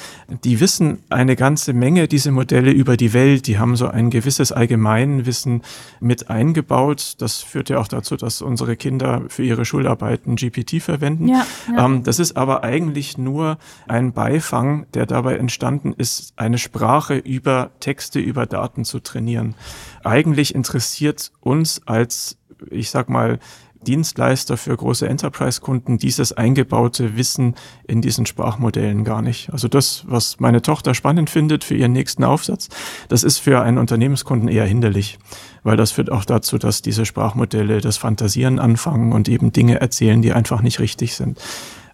die 0.44 0.60
wissen 0.60 1.02
eine 1.08 1.38
ganze 1.38 1.72
Menge, 1.72 2.10
diese 2.10 2.34
Modelle 2.34 2.72
über 2.72 2.98
die 2.98 3.14
Welt. 3.14 3.48
Die 3.48 3.58
haben 3.58 3.78
so 3.78 3.88
ein 3.88 4.10
gewisses 4.10 4.52
Allgemeinwissen 4.52 5.62
mit 6.02 6.30
eingebaut. 6.30 7.16
Das 7.20 7.40
führt 7.40 7.70
ja 7.70 7.78
auch 7.78 7.88
dazu, 7.88 8.18
dass 8.18 8.42
unsere 8.42 8.76
Kinder 8.76 9.24
für 9.30 9.44
ihre 9.44 9.64
Schularbeiten 9.64 10.36
GPT 10.36 10.82
verwenden. 10.82 11.30
Ja, 11.30 11.48
ja. 11.74 11.86
Ähm, 11.86 12.04
das 12.04 12.20
ist 12.20 12.36
aber 12.36 12.66
eigentlich 12.66 13.18
nur 13.18 13.60
ein 13.88 14.12
Beifang, 14.12 14.88
der 14.94 15.06
dabei 15.06 15.38
entstanden 15.38 15.94
ist, 15.94 16.34
eine 16.36 16.58
Sprache 16.58 17.16
über 17.16 17.72
Texte, 17.80 18.20
über 18.20 18.46
Daten 18.46 18.84
zu 18.84 19.00
trainieren. 19.00 19.56
Eigentlich 20.04 20.54
interessiert 20.54 21.32
uns 21.40 21.82
als 21.88 22.38
ich 22.70 22.90
sag 22.90 23.10
mal, 23.10 23.40
Dienstleister 23.88 24.58
für 24.58 24.76
große 24.76 25.08
Enterprise-Kunden 25.08 25.98
dieses 25.98 26.34
eingebaute 26.34 27.18
Wissen 27.18 27.56
in 27.88 28.02
diesen 28.02 28.26
Sprachmodellen 28.26 29.04
gar 29.04 29.22
nicht. 29.22 29.52
Also 29.52 29.68
das, 29.68 30.04
was 30.08 30.40
meine 30.40 30.62
Tochter 30.62 30.94
spannend 30.94 31.30
findet 31.30 31.64
für 31.64 31.76
ihren 31.76 31.94
nächsten 31.94 32.24
Aufsatz, 32.24 32.70
das 33.10 33.24
ist 33.24 33.40
für 33.40 33.62
einen 33.62 33.78
Unternehmenskunden 33.78 34.50
eher 34.50 34.66
hinderlich, 34.66 35.18
weil 35.64 35.78
das 35.78 35.92
führt 35.92 36.12
auch 36.12 36.26
dazu, 36.26 36.58
dass 36.58 36.82
diese 36.82 37.06
Sprachmodelle 37.06 37.82
das 37.82 37.98
Fantasieren 37.98 38.60
anfangen 38.60 39.14
und 39.14 39.30
eben 39.30 39.52
Dinge 39.52 39.82
erzählen, 39.82 40.22
die 40.22 40.34
einfach 40.34 40.62
nicht 40.62 40.80
richtig 40.80 41.16
sind. 41.16 41.40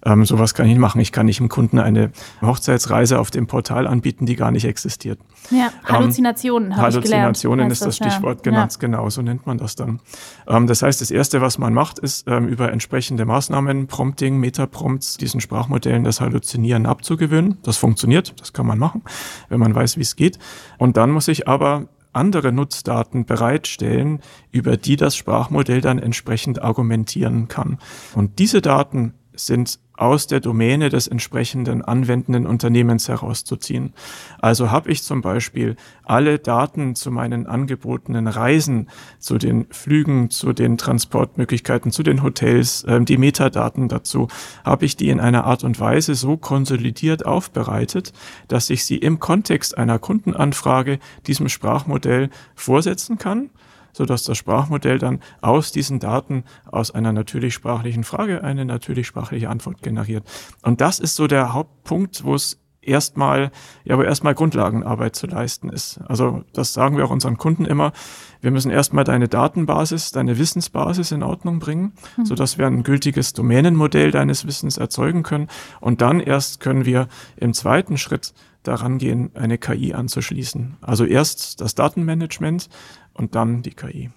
Ähm, 0.06 0.26
sowas 0.26 0.54
kann 0.54 0.68
ich 0.68 0.78
machen. 0.78 1.02
Ich 1.02 1.12
kann 1.12 1.26
nicht 1.26 1.40
dem 1.40 1.50
Kunden 1.50 1.80
eine 1.80 2.12
Hochzeitsreise 2.42 3.20
auf 3.20 3.32
dem 3.32 3.48
Portal 3.48 3.88
anbieten, 3.88 4.26
die 4.26 4.36
gar 4.36 4.52
nicht 4.52 4.66
existiert. 4.66 5.20
Ja, 5.50 5.72
Halluzinationen 5.86 6.72
ähm, 6.72 6.78
Halluzinationen 6.78 7.58
gelernt, 7.58 7.72
ist 7.72 7.82
das, 7.82 7.98
das 7.98 8.08
Stichwort, 8.08 8.46
ja. 8.46 8.52
genau, 8.52 8.68
genau, 8.80 9.10
so 9.10 9.22
nennt 9.22 9.46
man 9.46 9.58
das 9.58 9.76
dann. 9.76 10.00
Ähm, 10.48 10.68
das 10.68 10.82
heißt, 10.82 11.02
das 11.02 11.12
Erste, 11.12 11.42
was 11.42 11.58
man 11.58 11.74
macht, 11.74 12.00
ist 12.00 12.28
ähm, 12.28 12.48
über 12.48 12.72
entsprechende 12.72 13.26
Maßnahmen, 13.26 13.88
Prompting, 13.88 14.38
Metaprompts, 14.38 15.18
diesen 15.18 15.42
Sprachmodellen 15.42 16.04
das 16.04 16.22
Halluzinieren 16.22 16.86
abzugewöhnen. 16.86 17.58
Das 17.64 17.78
funktioniert, 17.78 18.34
das 18.40 18.54
kann 18.54 18.66
man 18.66 18.78
machen, 18.78 19.04
wenn 19.50 19.60
man 19.60 19.74
weiß, 19.74 19.98
wie 19.98 20.02
es 20.02 20.16
geht. 20.16 20.38
Und 20.78 20.98
dann 20.98 21.12
muss 21.12 21.28
ich 21.28 21.48
aber 21.48 21.88
andere 22.18 22.52
Nutzdaten 22.52 23.26
bereitstellen, 23.26 24.19
über 24.52 24.76
die 24.76 24.95
das 24.95 25.16
Sprachmodell 25.16 25.81
dann 25.81 26.00
entsprechend 26.00 26.62
argumentieren 26.62 27.48
kann. 27.48 27.78
Und 28.16 28.40
diese 28.40 28.62
Daten 28.62 29.14
sind 29.38 29.80
aus 29.98 30.28
der 30.28 30.40
Domäne 30.40 30.90
des 30.90 31.08
entsprechenden 31.08 31.82
anwendenden 31.82 32.46
Unternehmens 32.46 33.10
herauszuziehen. 33.10 33.94
Also 34.40 34.70
habe 34.72 34.92
ich 34.92 35.02
zum 35.02 35.22
Beispiel 35.22 35.76
alle 36.04 36.38
Daten 36.38 36.96
zu 36.96 37.12
meinen 37.12 37.48
angebotenen 37.48 38.28
Reisen, 38.28 38.90
zu 39.20 39.40
den 39.40 39.66
Flügen, 39.72 40.30
zu 40.30 40.54
den 40.54 40.78
Transportmöglichkeiten, 40.78 41.92
zu 41.92 42.04
den 42.04 42.22
Hotels, 42.22 42.84
äh, 42.84 43.02
die 43.02 43.18
Metadaten 43.18 43.90
dazu, 43.90 44.28
habe 44.64 44.86
ich 44.86 44.96
die 44.96 45.10
in 45.10 45.20
einer 45.20 45.46
Art 45.46 45.64
und 45.64 45.80
Weise 45.80 46.14
so 46.14 46.38
konsolidiert 46.38 47.26
aufbereitet, 47.26 48.14
dass 48.48 48.70
ich 48.70 48.86
sie 48.86 48.98
im 48.98 49.20
Kontext 49.20 49.78
einer 49.78 49.98
Kundenanfrage 49.98 51.00
diesem 51.26 51.50
Sprachmodell 51.50 52.30
vorsetzen 52.56 53.18
kann 53.18 53.50
sodass 53.97 54.23
das 54.23 54.37
Sprachmodell 54.37 54.99
dann 54.99 55.21
aus 55.42 55.71
diesen 55.71 55.99
Daten 55.99 56.44
aus 56.68 56.92
einer 56.92 57.11
natürlich 57.11 57.56
sprachlichen 57.56 58.04
Frage 58.04 58.44
eine 58.44 58.63
natürlich 58.63 59.07
sprachliche 59.07 59.49
Antwort 59.49 59.81
generiert. 59.81 60.23
Und 60.61 60.81
das 60.81 60.99
ist 60.99 61.16
so 61.16 61.25
der 61.25 61.54
Hauptpunkt, 61.54 62.23
wo 62.23 62.35
es 62.35 62.59
erstmal, 62.80 63.51
ja, 63.83 63.97
wo 63.97 64.04
erstmal 64.04 64.35
Grundlagenarbeit 64.35 65.16
zu 65.16 65.25
leisten 65.25 65.69
ist. 65.69 65.99
Also 66.07 66.44
das 66.54 66.73
sagen 66.73 66.95
wir 66.95 67.06
auch 67.06 67.09
unseren 67.09 67.37
Kunden 67.37 67.66
immer. 67.66 67.92
Wir 68.39 68.51
müssen 68.51 68.69
erstmal 68.69 69.04
deine 69.04 69.27
Datenbasis, 69.27 70.11
deine 70.11 70.37
Wissensbasis 70.37 71.11
in 71.11 71.23
Ordnung 71.23 71.57
bringen, 71.57 71.94
mhm. 72.18 72.25
sodass 72.25 72.59
wir 72.59 72.68
ein 72.68 72.83
gültiges 72.83 73.33
Domänenmodell 73.33 74.11
deines 74.11 74.45
Wissens 74.45 74.77
erzeugen 74.77 75.23
können. 75.23 75.47
Und 75.81 76.01
dann 76.01 76.19
erst 76.19 76.59
können 76.59 76.85
wir 76.85 77.07
im 77.35 77.54
zweiten 77.54 77.97
Schritt 77.97 78.33
daran 78.68 78.97
gehen, 78.97 79.31
eine 79.33 79.57
KI 79.57 79.94
anzuschließen. 79.94 80.77
Also 80.81 81.06
erst 81.06 81.61
das 81.61 81.75
Datenmanagement 81.75 82.69
und 83.18 83.36
dann 83.36 83.62
die 83.62 83.71
KI. 83.71 84.09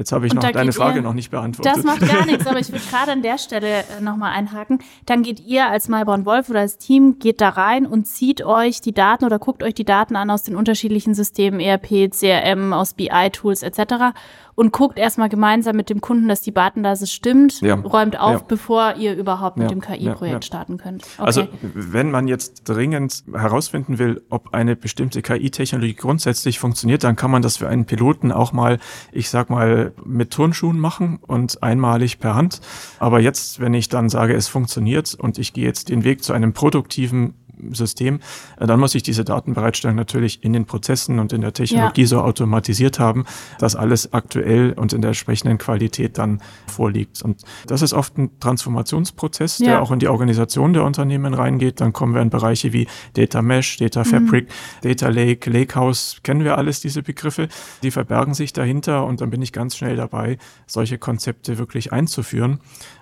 Jetzt 0.00 0.12
habe 0.12 0.26
ich 0.26 0.32
noch 0.32 0.42
deine 0.42 0.72
Frage 0.72 1.00
ihr, 1.00 1.02
noch 1.02 1.12
nicht 1.12 1.30
beantwortet. 1.30 1.76
Das 1.76 1.84
macht 1.84 2.00
gar 2.00 2.24
nichts, 2.24 2.46
aber 2.46 2.58
ich 2.58 2.72
will 2.72 2.80
gerade 2.90 3.12
an 3.12 3.20
der 3.20 3.36
Stelle 3.36 3.80
äh, 3.80 4.00
nochmal 4.00 4.32
einhaken. 4.32 4.78
Dann 5.04 5.22
geht 5.22 5.40
ihr 5.40 5.68
als 5.68 5.88
Malborn 5.88 6.24
Wolf 6.24 6.48
oder 6.48 6.60
als 6.60 6.78
Team, 6.78 7.18
geht 7.18 7.42
da 7.42 7.50
rein 7.50 7.84
und 7.84 8.06
zieht 8.06 8.42
euch 8.42 8.80
die 8.80 8.94
Daten 8.94 9.26
oder 9.26 9.38
guckt 9.38 9.62
euch 9.62 9.74
die 9.74 9.84
Daten 9.84 10.16
an 10.16 10.30
aus 10.30 10.42
den 10.42 10.56
unterschiedlichen 10.56 11.12
Systemen, 11.12 11.60
ERP, 11.60 12.10
CRM, 12.12 12.72
aus 12.72 12.94
BI-Tools 12.94 13.62
etc 13.62 14.14
und 14.60 14.72
guckt 14.72 14.98
erstmal 14.98 15.30
gemeinsam 15.30 15.74
mit 15.74 15.88
dem 15.88 16.02
Kunden, 16.02 16.28
dass 16.28 16.42
die 16.42 16.52
Datenbasis 16.52 17.10
stimmt, 17.10 17.62
ja. 17.62 17.76
räumt 17.76 18.20
auf, 18.20 18.40
ja. 18.40 18.44
bevor 18.46 18.94
ihr 18.96 19.16
überhaupt 19.16 19.56
ja. 19.56 19.62
mit 19.62 19.70
dem 19.70 19.80
KI-Projekt 19.80 20.44
starten 20.44 20.76
könnt. 20.76 21.02
Okay. 21.02 21.26
Also 21.26 21.48
wenn 21.62 22.10
man 22.10 22.28
jetzt 22.28 22.68
dringend 22.68 23.24
herausfinden 23.32 23.98
will, 23.98 24.22
ob 24.28 24.52
eine 24.52 24.76
bestimmte 24.76 25.22
KI-Technologie 25.22 25.94
grundsätzlich 25.94 26.58
funktioniert, 26.58 27.04
dann 27.04 27.16
kann 27.16 27.30
man 27.30 27.40
das 27.40 27.56
für 27.56 27.68
einen 27.68 27.86
Piloten 27.86 28.32
auch 28.32 28.52
mal, 28.52 28.78
ich 29.12 29.30
sag 29.30 29.48
mal, 29.48 29.89
mit 30.04 30.30
Turnschuhen 30.30 30.78
machen 30.78 31.18
und 31.26 31.62
einmalig 31.62 32.18
per 32.18 32.34
Hand. 32.34 32.60
Aber 32.98 33.20
jetzt, 33.20 33.60
wenn 33.60 33.74
ich 33.74 33.88
dann 33.88 34.08
sage, 34.08 34.34
es 34.34 34.48
funktioniert 34.48 35.14
und 35.14 35.38
ich 35.38 35.52
gehe 35.52 35.64
jetzt 35.64 35.88
den 35.88 36.04
Weg 36.04 36.22
zu 36.22 36.32
einem 36.32 36.52
produktiven 36.52 37.34
System, 37.72 38.20
äh, 38.58 38.66
dann 38.66 38.80
muss 38.80 38.94
ich 38.94 39.02
diese 39.02 39.24
Datenbereitstellung 39.24 39.96
natürlich 39.96 40.42
in 40.44 40.52
den 40.52 40.64
Prozessen 40.64 41.18
und 41.18 41.32
in 41.32 41.40
der 41.40 41.52
Technologie 41.52 42.02
ja. 42.02 42.06
so 42.06 42.20
automatisiert 42.20 42.98
haben, 42.98 43.24
dass 43.58 43.76
alles 43.76 44.12
aktuell 44.12 44.72
und 44.72 44.92
in 44.92 45.00
der 45.00 45.10
entsprechenden 45.10 45.58
Qualität 45.58 46.18
dann 46.18 46.40
vorliegt. 46.66 47.22
Und 47.22 47.42
das 47.66 47.82
ist 47.82 47.92
oft 47.92 48.18
ein 48.18 48.38
Transformationsprozess, 48.40 49.58
ja. 49.58 49.66
der 49.66 49.82
auch 49.82 49.90
in 49.90 49.98
die 49.98 50.08
Organisation 50.08 50.72
der 50.72 50.84
Unternehmen 50.84 51.34
reingeht. 51.34 51.80
Dann 51.80 51.92
kommen 51.92 52.14
wir 52.14 52.22
in 52.22 52.30
Bereiche 52.30 52.72
wie 52.72 52.86
Data 53.14 53.42
Mesh, 53.42 53.76
Data 53.78 54.04
Fabric, 54.04 54.48
mhm. 54.48 54.88
Data 54.88 55.08
Lake, 55.08 55.50
Lakehouse, 55.50 56.20
kennen 56.22 56.44
wir 56.44 56.58
alles 56.58 56.80
diese 56.80 57.02
Begriffe. 57.02 57.48
Die 57.82 57.90
verbergen 57.90 58.34
sich 58.34 58.52
dahinter 58.52 59.04
und 59.06 59.20
dann 59.20 59.30
bin 59.30 59.42
ich 59.42 59.52
ganz 59.52 59.76
schnell 59.76 59.96
dabei, 59.96 60.38
solche 60.66 60.98
Konzepte 60.98 61.58
wirklich 61.58 61.92
einzuführen 61.92 62.60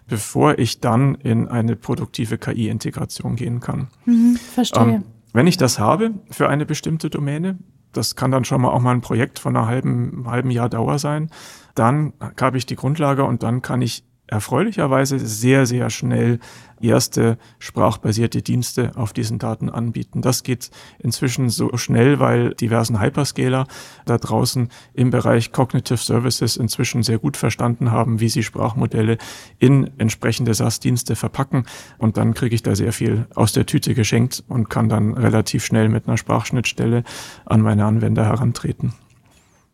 bevor 0.08 0.58
ich 0.58 0.80
dann 0.80 1.14
in 1.14 1.48
eine 1.48 1.76
produktive 1.76 2.38
KI-Integration 2.38 3.36
gehen 3.36 3.60
kann. 3.60 3.88
Mhm, 4.06 4.36
verstehe. 4.36 4.82
Ähm, 4.82 5.04
wenn 5.32 5.46
ich 5.46 5.56
das 5.56 5.78
habe 5.78 6.14
für 6.30 6.48
eine 6.48 6.66
bestimmte 6.66 7.10
Domäne, 7.10 7.58
das 7.92 8.16
kann 8.16 8.30
dann 8.30 8.44
schon 8.44 8.60
mal 8.60 8.70
auch 8.70 8.80
mal 8.80 8.92
ein 8.92 9.00
Projekt 9.00 9.38
von 9.38 9.56
einer 9.56 9.66
halben, 9.66 10.24
halben 10.26 10.50
Jahr 10.50 10.68
Dauer 10.68 10.98
sein, 10.98 11.30
dann 11.74 12.12
habe 12.40 12.58
ich 12.58 12.66
die 12.66 12.76
Grundlage 12.76 13.24
und 13.24 13.42
dann 13.42 13.62
kann 13.62 13.82
ich 13.82 14.04
erfreulicherweise 14.28 15.18
sehr, 15.18 15.66
sehr 15.66 15.90
schnell 15.90 16.38
erste 16.80 17.38
sprachbasierte 17.58 18.42
Dienste 18.42 18.92
auf 18.94 19.12
diesen 19.12 19.38
Daten 19.38 19.68
anbieten. 19.68 20.22
Das 20.22 20.42
geht 20.42 20.70
inzwischen 20.98 21.48
so 21.48 21.76
schnell, 21.76 22.20
weil 22.20 22.54
diversen 22.54 23.00
Hyperscaler 23.00 23.66
da 24.04 24.18
draußen 24.18 24.68
im 24.94 25.10
Bereich 25.10 25.52
Cognitive 25.52 25.98
Services 25.98 26.56
inzwischen 26.56 27.02
sehr 27.02 27.18
gut 27.18 27.36
verstanden 27.36 27.90
haben, 27.90 28.20
wie 28.20 28.28
sie 28.28 28.42
Sprachmodelle 28.42 29.18
in 29.58 29.90
entsprechende 29.98 30.54
SaaS-Dienste 30.54 31.16
verpacken. 31.16 31.64
Und 31.98 32.16
dann 32.16 32.34
kriege 32.34 32.54
ich 32.54 32.62
da 32.62 32.74
sehr 32.76 32.92
viel 32.92 33.26
aus 33.34 33.52
der 33.52 33.66
Tüte 33.66 33.94
geschenkt 33.94 34.44
und 34.48 34.70
kann 34.70 34.88
dann 34.88 35.14
relativ 35.14 35.64
schnell 35.64 35.88
mit 35.88 36.06
einer 36.06 36.16
Sprachschnittstelle 36.16 37.02
an 37.46 37.60
meine 37.60 37.84
Anwender 37.84 38.24
herantreten. 38.24 38.92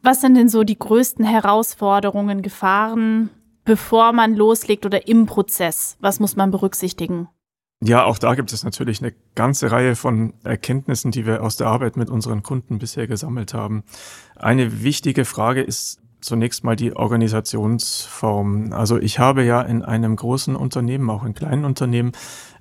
Was 0.03 0.21
sind 0.21 0.35
denn 0.35 0.51
so 0.51 0.65
die 0.65 0.79
größten 0.79 1.25
Herausforderungen, 1.25 2.43
Gefahren, 2.43 3.31
bevor 3.64 4.12
man 4.12 4.35
loslegt 4.35 4.87
oder 4.87 5.09
im 5.09 5.26
Prozess? 5.26 5.97
Was 6.00 6.21
muss 6.21 6.37
man 6.37 6.50
berücksichtigen? 6.50 7.28
Ja, 7.83 8.04
auch 8.04 8.18
da 8.18 8.35
gibt 8.35 8.52
es 8.52 8.64
natürlich 8.64 9.02
eine 9.02 9.12
ganze 9.35 9.71
Reihe 9.71 9.94
von 9.94 10.33
Erkenntnissen, 10.42 11.11
die 11.11 11.26
wir 11.26 11.42
aus 11.42 11.56
der 11.56 11.66
Arbeit 11.66 11.97
mit 11.97 12.09
unseren 12.09 12.42
Kunden 12.42 12.78
bisher 12.78 13.06
gesammelt 13.06 13.52
haben. 13.52 13.85
Eine 14.37 14.83
wichtige 14.83 15.25
Frage 15.25 15.62
ist 15.62 16.00
zunächst 16.25 16.64
mal 16.64 16.76
die 16.76 16.97
Organisationsform. 16.97 18.73
Also 18.73 18.99
ich 18.99 19.18
habe 19.18 19.44
ja 19.44 19.61
in 19.61 19.83
einem 19.83 20.16
großen 20.16 20.56
Unternehmen, 20.56 21.11
auch 21.11 21.25
in 21.25 21.35
kleinen 21.35 21.66
Unternehmen, 21.66 22.12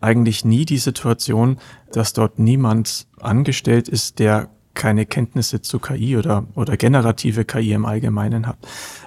eigentlich 0.01 0.43
nie 0.43 0.65
die 0.65 0.77
Situation, 0.77 1.57
dass 1.91 2.11
dort 2.11 2.37
niemand 2.39 3.07
angestellt 3.21 3.87
ist, 3.87 4.19
der 4.19 4.49
keine 4.73 5.05
Kenntnisse 5.05 5.61
zu 5.61 5.79
KI 5.79 6.17
oder, 6.17 6.45
oder 6.55 6.77
generative 6.77 7.45
KI 7.45 7.73
im 7.73 7.85
Allgemeinen 7.85 8.47
hat. 8.47 8.57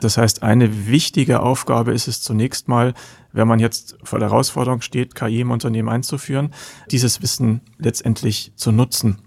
Das 0.00 0.16
heißt, 0.16 0.42
eine 0.42 0.86
wichtige 0.86 1.40
Aufgabe 1.40 1.92
ist 1.92 2.08
es 2.08 2.22
zunächst 2.22 2.68
mal, 2.68 2.94
wenn 3.32 3.48
man 3.48 3.58
jetzt 3.58 3.98
vor 4.02 4.18
der 4.18 4.30
Herausforderung 4.30 4.80
steht, 4.80 5.14
KI 5.14 5.40
im 5.40 5.50
Unternehmen 5.50 5.88
einzuführen, 5.88 6.52
dieses 6.90 7.20
Wissen 7.22 7.60
letztendlich 7.78 8.52
zu 8.56 8.72
nutzen 8.72 9.18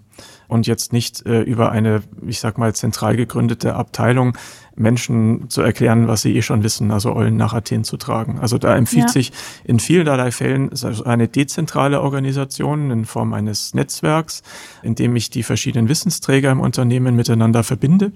und 0.48 0.66
jetzt 0.66 0.92
nicht 0.92 1.24
äh, 1.26 1.42
über 1.42 1.70
eine, 1.70 2.02
ich 2.26 2.40
sag 2.40 2.58
mal, 2.58 2.74
zentral 2.74 3.16
gegründete 3.16 3.74
Abteilung 3.74 4.36
Menschen 4.76 5.50
zu 5.50 5.62
erklären, 5.62 6.08
was 6.08 6.22
sie 6.22 6.36
eh 6.36 6.42
schon 6.42 6.62
wissen, 6.62 6.90
also 6.90 7.14
Eulen 7.14 7.36
nach 7.36 7.52
Athen 7.52 7.84
zu 7.84 7.96
tragen. 7.96 8.38
Also 8.40 8.58
da 8.58 8.76
empfiehlt 8.76 9.06
ja. 9.06 9.12
sich 9.12 9.32
in 9.64 9.80
vielerlei 9.80 10.30
Fällen 10.30 10.70
eine 11.04 11.28
dezentrale 11.28 12.00
Organisation 12.00 12.90
in 12.90 13.04
Form 13.04 13.32
eines 13.34 13.74
Netzwerks, 13.74 14.42
in 14.82 14.94
dem 14.94 15.16
ich 15.16 15.30
die 15.30 15.42
verschiedenen 15.42 15.88
Wissensträger 15.88 16.50
im 16.50 16.60
Unternehmen 16.60 17.16
miteinander 17.16 17.62
verbinde, 17.62 18.12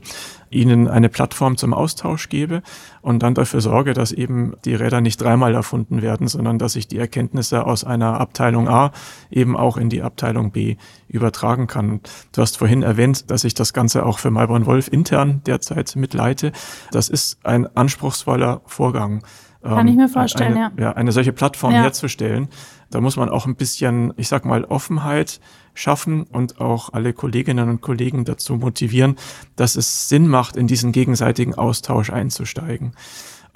ihnen 0.54 0.88
eine 0.88 1.08
Plattform 1.08 1.56
zum 1.56 1.74
Austausch 1.74 2.28
gebe 2.28 2.62
und 3.02 3.22
dann 3.22 3.34
dafür 3.34 3.60
sorge, 3.60 3.92
dass 3.92 4.12
eben 4.12 4.54
die 4.64 4.74
Räder 4.74 5.00
nicht 5.00 5.20
dreimal 5.20 5.54
erfunden 5.54 6.02
werden, 6.02 6.28
sondern 6.28 6.58
dass 6.58 6.76
ich 6.76 6.88
die 6.88 6.98
Erkenntnisse 6.98 7.66
aus 7.66 7.84
einer 7.84 8.20
Abteilung 8.20 8.68
A 8.68 8.92
eben 9.30 9.56
auch 9.56 9.76
in 9.76 9.90
die 9.90 10.02
Abteilung 10.02 10.52
B 10.52 10.76
übertragen 11.08 11.66
kann. 11.66 12.00
Du 12.32 12.40
hast 12.40 12.56
vorhin 12.56 12.82
erwähnt, 12.82 13.30
dass 13.30 13.44
ich 13.44 13.54
das 13.54 13.72
Ganze 13.72 14.06
auch 14.06 14.18
für 14.18 14.30
Malborn 14.30 14.66
Wolf 14.66 14.88
intern 14.88 15.42
derzeit 15.46 15.96
mitleite. 15.96 16.52
Das 16.90 17.08
ist 17.08 17.44
ein 17.44 17.66
anspruchsvoller 17.76 18.62
Vorgang. 18.66 19.22
Kann 19.64 19.88
ich 19.88 19.96
mir 19.96 20.02
ähm, 20.02 20.08
vorstellen, 20.08 20.52
eine, 20.52 20.72
ja. 20.76 20.88
ja. 20.88 20.92
Eine 20.92 21.12
solche 21.12 21.32
Plattform 21.32 21.72
ja. 21.72 21.82
herzustellen. 21.82 22.48
Da 22.94 23.00
muss 23.00 23.16
man 23.16 23.28
auch 23.28 23.46
ein 23.46 23.56
bisschen, 23.56 24.14
ich 24.16 24.28
sag 24.28 24.44
mal, 24.44 24.64
Offenheit 24.66 25.40
schaffen 25.74 26.22
und 26.22 26.60
auch 26.60 26.92
alle 26.92 27.12
Kolleginnen 27.12 27.68
und 27.68 27.80
Kollegen 27.80 28.24
dazu 28.24 28.54
motivieren, 28.54 29.16
dass 29.56 29.74
es 29.74 30.08
Sinn 30.08 30.28
macht, 30.28 30.54
in 30.54 30.68
diesen 30.68 30.92
gegenseitigen 30.92 31.56
Austausch 31.56 32.10
einzusteigen. 32.10 32.92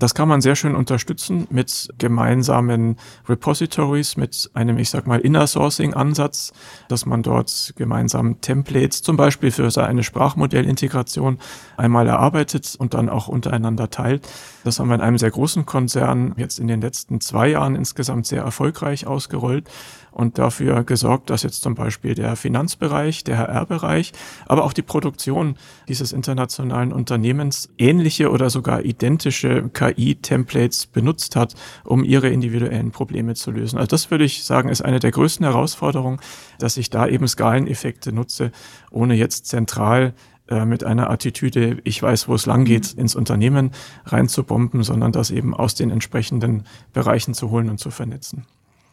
Das 0.00 0.14
kann 0.14 0.28
man 0.28 0.40
sehr 0.40 0.54
schön 0.54 0.76
unterstützen 0.76 1.48
mit 1.50 1.88
gemeinsamen 1.98 2.96
Repositories, 3.28 4.16
mit 4.16 4.48
einem, 4.54 4.78
ich 4.78 4.90
sag 4.90 5.08
mal, 5.08 5.18
Inner 5.18 5.48
Sourcing 5.48 5.92
Ansatz, 5.92 6.52
dass 6.86 7.04
man 7.04 7.24
dort 7.24 7.74
gemeinsam 7.76 8.40
Templates 8.40 9.02
zum 9.02 9.16
Beispiel 9.16 9.50
für 9.50 9.68
so 9.72 9.80
eine 9.80 10.04
Sprachmodellintegration 10.04 11.38
einmal 11.76 12.06
erarbeitet 12.06 12.76
und 12.78 12.94
dann 12.94 13.08
auch 13.08 13.26
untereinander 13.26 13.90
teilt. 13.90 14.28
Das 14.62 14.78
haben 14.78 14.86
wir 14.86 14.94
in 14.94 15.00
einem 15.00 15.18
sehr 15.18 15.32
großen 15.32 15.66
Konzern 15.66 16.32
jetzt 16.36 16.60
in 16.60 16.68
den 16.68 16.80
letzten 16.80 17.20
zwei 17.20 17.48
Jahren 17.48 17.74
insgesamt 17.74 18.28
sehr 18.28 18.42
erfolgreich 18.42 19.04
ausgerollt 19.04 19.68
und 20.10 20.38
dafür 20.38 20.84
gesorgt, 20.84 21.30
dass 21.30 21.42
jetzt 21.42 21.62
zum 21.62 21.74
Beispiel 21.74 22.14
der 22.14 22.36
Finanzbereich, 22.36 23.24
der 23.24 23.38
HR-Bereich, 23.38 24.12
aber 24.46 24.64
auch 24.64 24.72
die 24.72 24.82
Produktion 24.82 25.56
dieses 25.88 26.12
internationalen 26.12 26.92
Unternehmens 26.92 27.68
ähnliche 27.78 28.30
oder 28.30 28.50
sogar 28.50 28.84
identische 28.84 29.68
KI-Templates 29.68 30.86
benutzt 30.86 31.36
hat, 31.36 31.54
um 31.84 32.04
ihre 32.04 32.28
individuellen 32.28 32.90
Probleme 32.90 33.34
zu 33.34 33.50
lösen. 33.50 33.78
Also 33.78 33.88
das 33.88 34.10
würde 34.10 34.24
ich 34.24 34.44
sagen, 34.44 34.68
ist 34.68 34.82
eine 34.82 35.00
der 35.00 35.10
größten 35.10 35.44
Herausforderungen, 35.44 36.20
dass 36.58 36.76
ich 36.76 36.90
da 36.90 37.06
eben 37.06 37.28
Skaleneffekte 37.28 38.12
nutze, 38.12 38.52
ohne 38.90 39.14
jetzt 39.14 39.46
zentral 39.46 40.14
äh, 40.48 40.64
mit 40.64 40.82
einer 40.84 41.10
Attitüde, 41.10 41.78
ich 41.84 42.02
weiß, 42.02 42.28
wo 42.28 42.34
es 42.34 42.46
lang 42.46 42.64
geht, 42.64 42.92
ins 42.92 43.14
Unternehmen 43.14 43.72
reinzubomben, 44.06 44.82
sondern 44.82 45.12
das 45.12 45.30
eben 45.30 45.54
aus 45.54 45.74
den 45.74 45.90
entsprechenden 45.90 46.64
Bereichen 46.92 47.34
zu 47.34 47.50
holen 47.50 47.68
und 47.68 47.78
zu 47.78 47.90
vernetzen. 47.90 48.46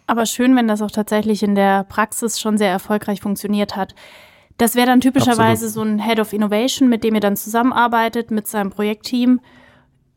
Aber 0.07 0.25
schön, 0.25 0.55
wenn 0.55 0.67
das 0.67 0.81
auch 0.81 0.91
tatsächlich 0.91 1.41
in 1.43 1.55
der 1.55 1.83
Praxis 1.83 2.39
schon 2.39 2.57
sehr 2.57 2.69
erfolgreich 2.69 3.21
funktioniert 3.21 3.75
hat. 3.75 3.95
Das 4.57 4.75
wäre 4.75 4.88
dann 4.88 5.01
typischerweise 5.01 5.65
Absolut. 5.65 5.74
so 5.74 5.81
ein 5.81 6.00
Head 6.00 6.19
of 6.19 6.31
Innovation, 6.31 6.88
mit 6.88 7.03
dem 7.03 7.15
ihr 7.15 7.21
dann 7.21 7.35
zusammenarbeitet 7.35 8.31
mit 8.31 8.47
seinem 8.47 8.69
Projektteam, 8.69 9.41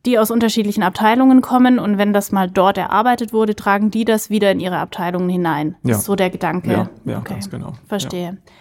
die 0.06 0.18
aus 0.18 0.30
unterschiedlichen 0.30 0.82
Abteilungen 0.82 1.42
kommen 1.42 1.78
und 1.78 1.98
wenn 1.98 2.12
das 2.12 2.30
mal 2.30 2.48
dort 2.48 2.78
erarbeitet 2.78 3.32
wurde, 3.32 3.56
tragen 3.56 3.90
die 3.90 4.04
das 4.04 4.30
wieder 4.30 4.52
in 4.52 4.60
ihre 4.60 4.78
Abteilungen 4.78 5.28
hinein. 5.28 5.76
Ja. 5.82 5.90
Das 5.90 5.98
ist 5.98 6.04
so 6.04 6.14
der 6.14 6.30
Gedanke. 6.30 6.70
Ja, 6.70 6.90
ja 7.04 7.18
okay. 7.18 7.34
ganz 7.34 7.50
genau. 7.50 7.72
Verstehe. 7.86 8.26
Ja. 8.26 8.52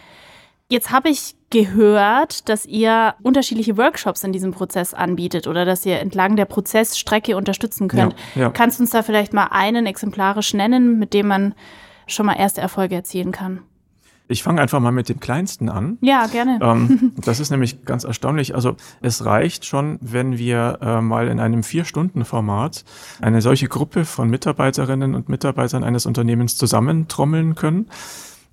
Jetzt 0.70 0.92
habe 0.92 1.10
ich 1.10 1.36
gehört, 1.50 2.50
dass 2.50 2.66
ihr 2.66 3.16
unterschiedliche 3.24 3.78
Workshops 3.78 4.24
in 4.26 4.34
diesem 4.34 4.52
Prozess 4.52 4.94
anbietet 4.94 5.48
oder 5.48 5.64
dass 5.64 5.86
ihr 5.86 6.00
entlang 6.00 6.36
der 6.36 6.44
Prozessstrecke 6.44 7.38
unterstützen 7.38 7.88
könnt. 7.88 8.16
Ja, 8.36 8.42
ja. 8.42 8.50
Kannst 8.50 8.80
du 8.80 8.84
uns 8.84 8.90
da 8.90 9.02
vielleicht 9.02 9.32
mal 9.32 9.48
einen 9.52 9.86
exemplarisch 9.86 10.54
nennen, 10.54 11.00
mit 11.00 11.14
dem 11.14 11.28
man 11.28 11.56
schon 12.06 12.26
mal 12.26 12.34
erste 12.34 12.60
Erfolge 12.60 12.96
erzielen 12.96 13.32
kann? 13.32 13.62
Ich 14.30 14.44
fange 14.44 14.62
einfach 14.62 14.82
mal 14.82 14.92
mit 14.92 15.08
dem 15.08 15.22
kleinsten 15.22 15.70
an. 15.70 15.98
Ja, 16.02 16.28
gerne. 16.28 16.60
Ähm, 16.62 17.14
das 17.24 17.40
ist 17.40 17.50
nämlich 17.50 17.86
ganz 17.86 18.04
erstaunlich. 18.04 18.54
Also 18.54 18.76
es 19.02 19.24
reicht 19.24 19.64
schon, 19.64 19.98
wenn 20.02 20.38
wir 20.38 20.80
äh, 20.82 21.00
mal 21.00 21.30
in 21.30 21.40
einem 21.40 21.64
Vier-Stunden-Format 21.64 22.84
eine 23.22 23.42
solche 23.42 23.70
Gruppe 23.70 24.04
von 24.04 24.30
Mitarbeiterinnen 24.30 25.16
und 25.16 25.30
Mitarbeitern 25.30 25.86
eines 25.86 26.06
Unternehmens 26.06 26.58
zusammentrommeln 26.58 27.56
können 27.56 27.90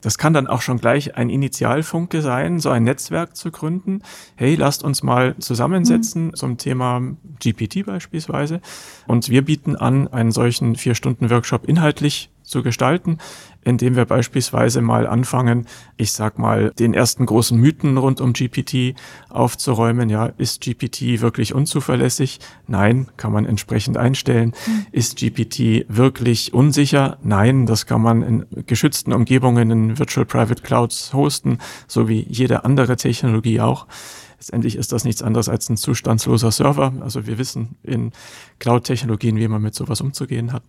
Das 0.04 0.18
kann 0.18 0.34
dann 0.34 0.46
auch 0.46 0.60
schon 0.60 0.78
gleich 0.78 1.16
ein 1.16 1.30
Initialfunke 1.30 2.20
sein, 2.20 2.58
so 2.58 2.68
ein 2.68 2.84
Netzwerk 2.84 3.36
zu 3.36 3.50
gründen. 3.50 4.02
Hey, 4.36 4.54
lasst 4.54 4.84
uns 4.84 5.02
mal 5.02 5.34
zusammensetzen 5.38 6.26
mhm. 6.26 6.34
zum 6.34 6.58
Thema 6.58 7.00
GPT 7.42 7.86
beispielsweise. 7.86 8.60
Und 9.06 9.30
wir 9.30 9.42
bieten 9.42 9.76
an, 9.76 10.06
einen 10.08 10.30
solchen 10.30 10.76
Vier-Stunden-Workshop 10.76 11.66
inhaltlich 11.66 12.30
zu 12.44 12.62
gestalten, 12.62 13.18
indem 13.62 13.96
wir 13.96 14.04
beispielsweise 14.04 14.82
mal 14.82 15.06
anfangen, 15.06 15.66
ich 15.96 16.12
sag 16.12 16.38
mal, 16.38 16.70
den 16.78 16.94
ersten 16.94 17.26
großen 17.26 17.58
Mythen 17.58 17.96
rund 17.96 18.20
um 18.20 18.34
GPT 18.34 18.94
aufzuräumen. 19.30 20.10
Ja, 20.10 20.26
ist 20.36 20.60
GPT 20.60 21.20
wirklich 21.20 21.54
unzuverlässig? 21.54 22.40
Nein, 22.66 23.08
kann 23.16 23.32
man 23.32 23.46
entsprechend 23.46 23.96
einstellen. 23.96 24.52
Mhm. 24.66 24.86
Ist 24.92 25.16
GPT 25.16 25.86
wirklich 25.88 26.52
unsicher? 26.52 27.18
Nein, 27.22 27.66
das 27.66 27.86
kann 27.86 28.02
man 28.02 28.22
in 28.22 28.46
geschützten 28.66 29.12
Umgebungen 29.12 29.70
in 29.70 29.98
Virtual 29.98 30.26
Private 30.26 30.62
Clouds 30.62 31.14
hosten, 31.14 31.58
so 31.88 32.08
wie 32.08 32.24
jede 32.28 32.64
andere 32.64 32.96
Technologie 32.96 33.60
auch. 33.60 33.86
Letztendlich 34.44 34.76
ist 34.76 34.92
das 34.92 35.04
nichts 35.04 35.22
anderes 35.22 35.48
als 35.48 35.70
ein 35.70 35.78
zustandsloser 35.78 36.52
Server. 36.52 36.92
Also 37.00 37.26
wir 37.26 37.38
wissen 37.38 37.76
in 37.82 38.12
Cloud-Technologien, 38.58 39.38
wie 39.38 39.48
man 39.48 39.62
mit 39.62 39.74
sowas 39.74 40.02
umzugehen 40.02 40.52
hat. 40.52 40.62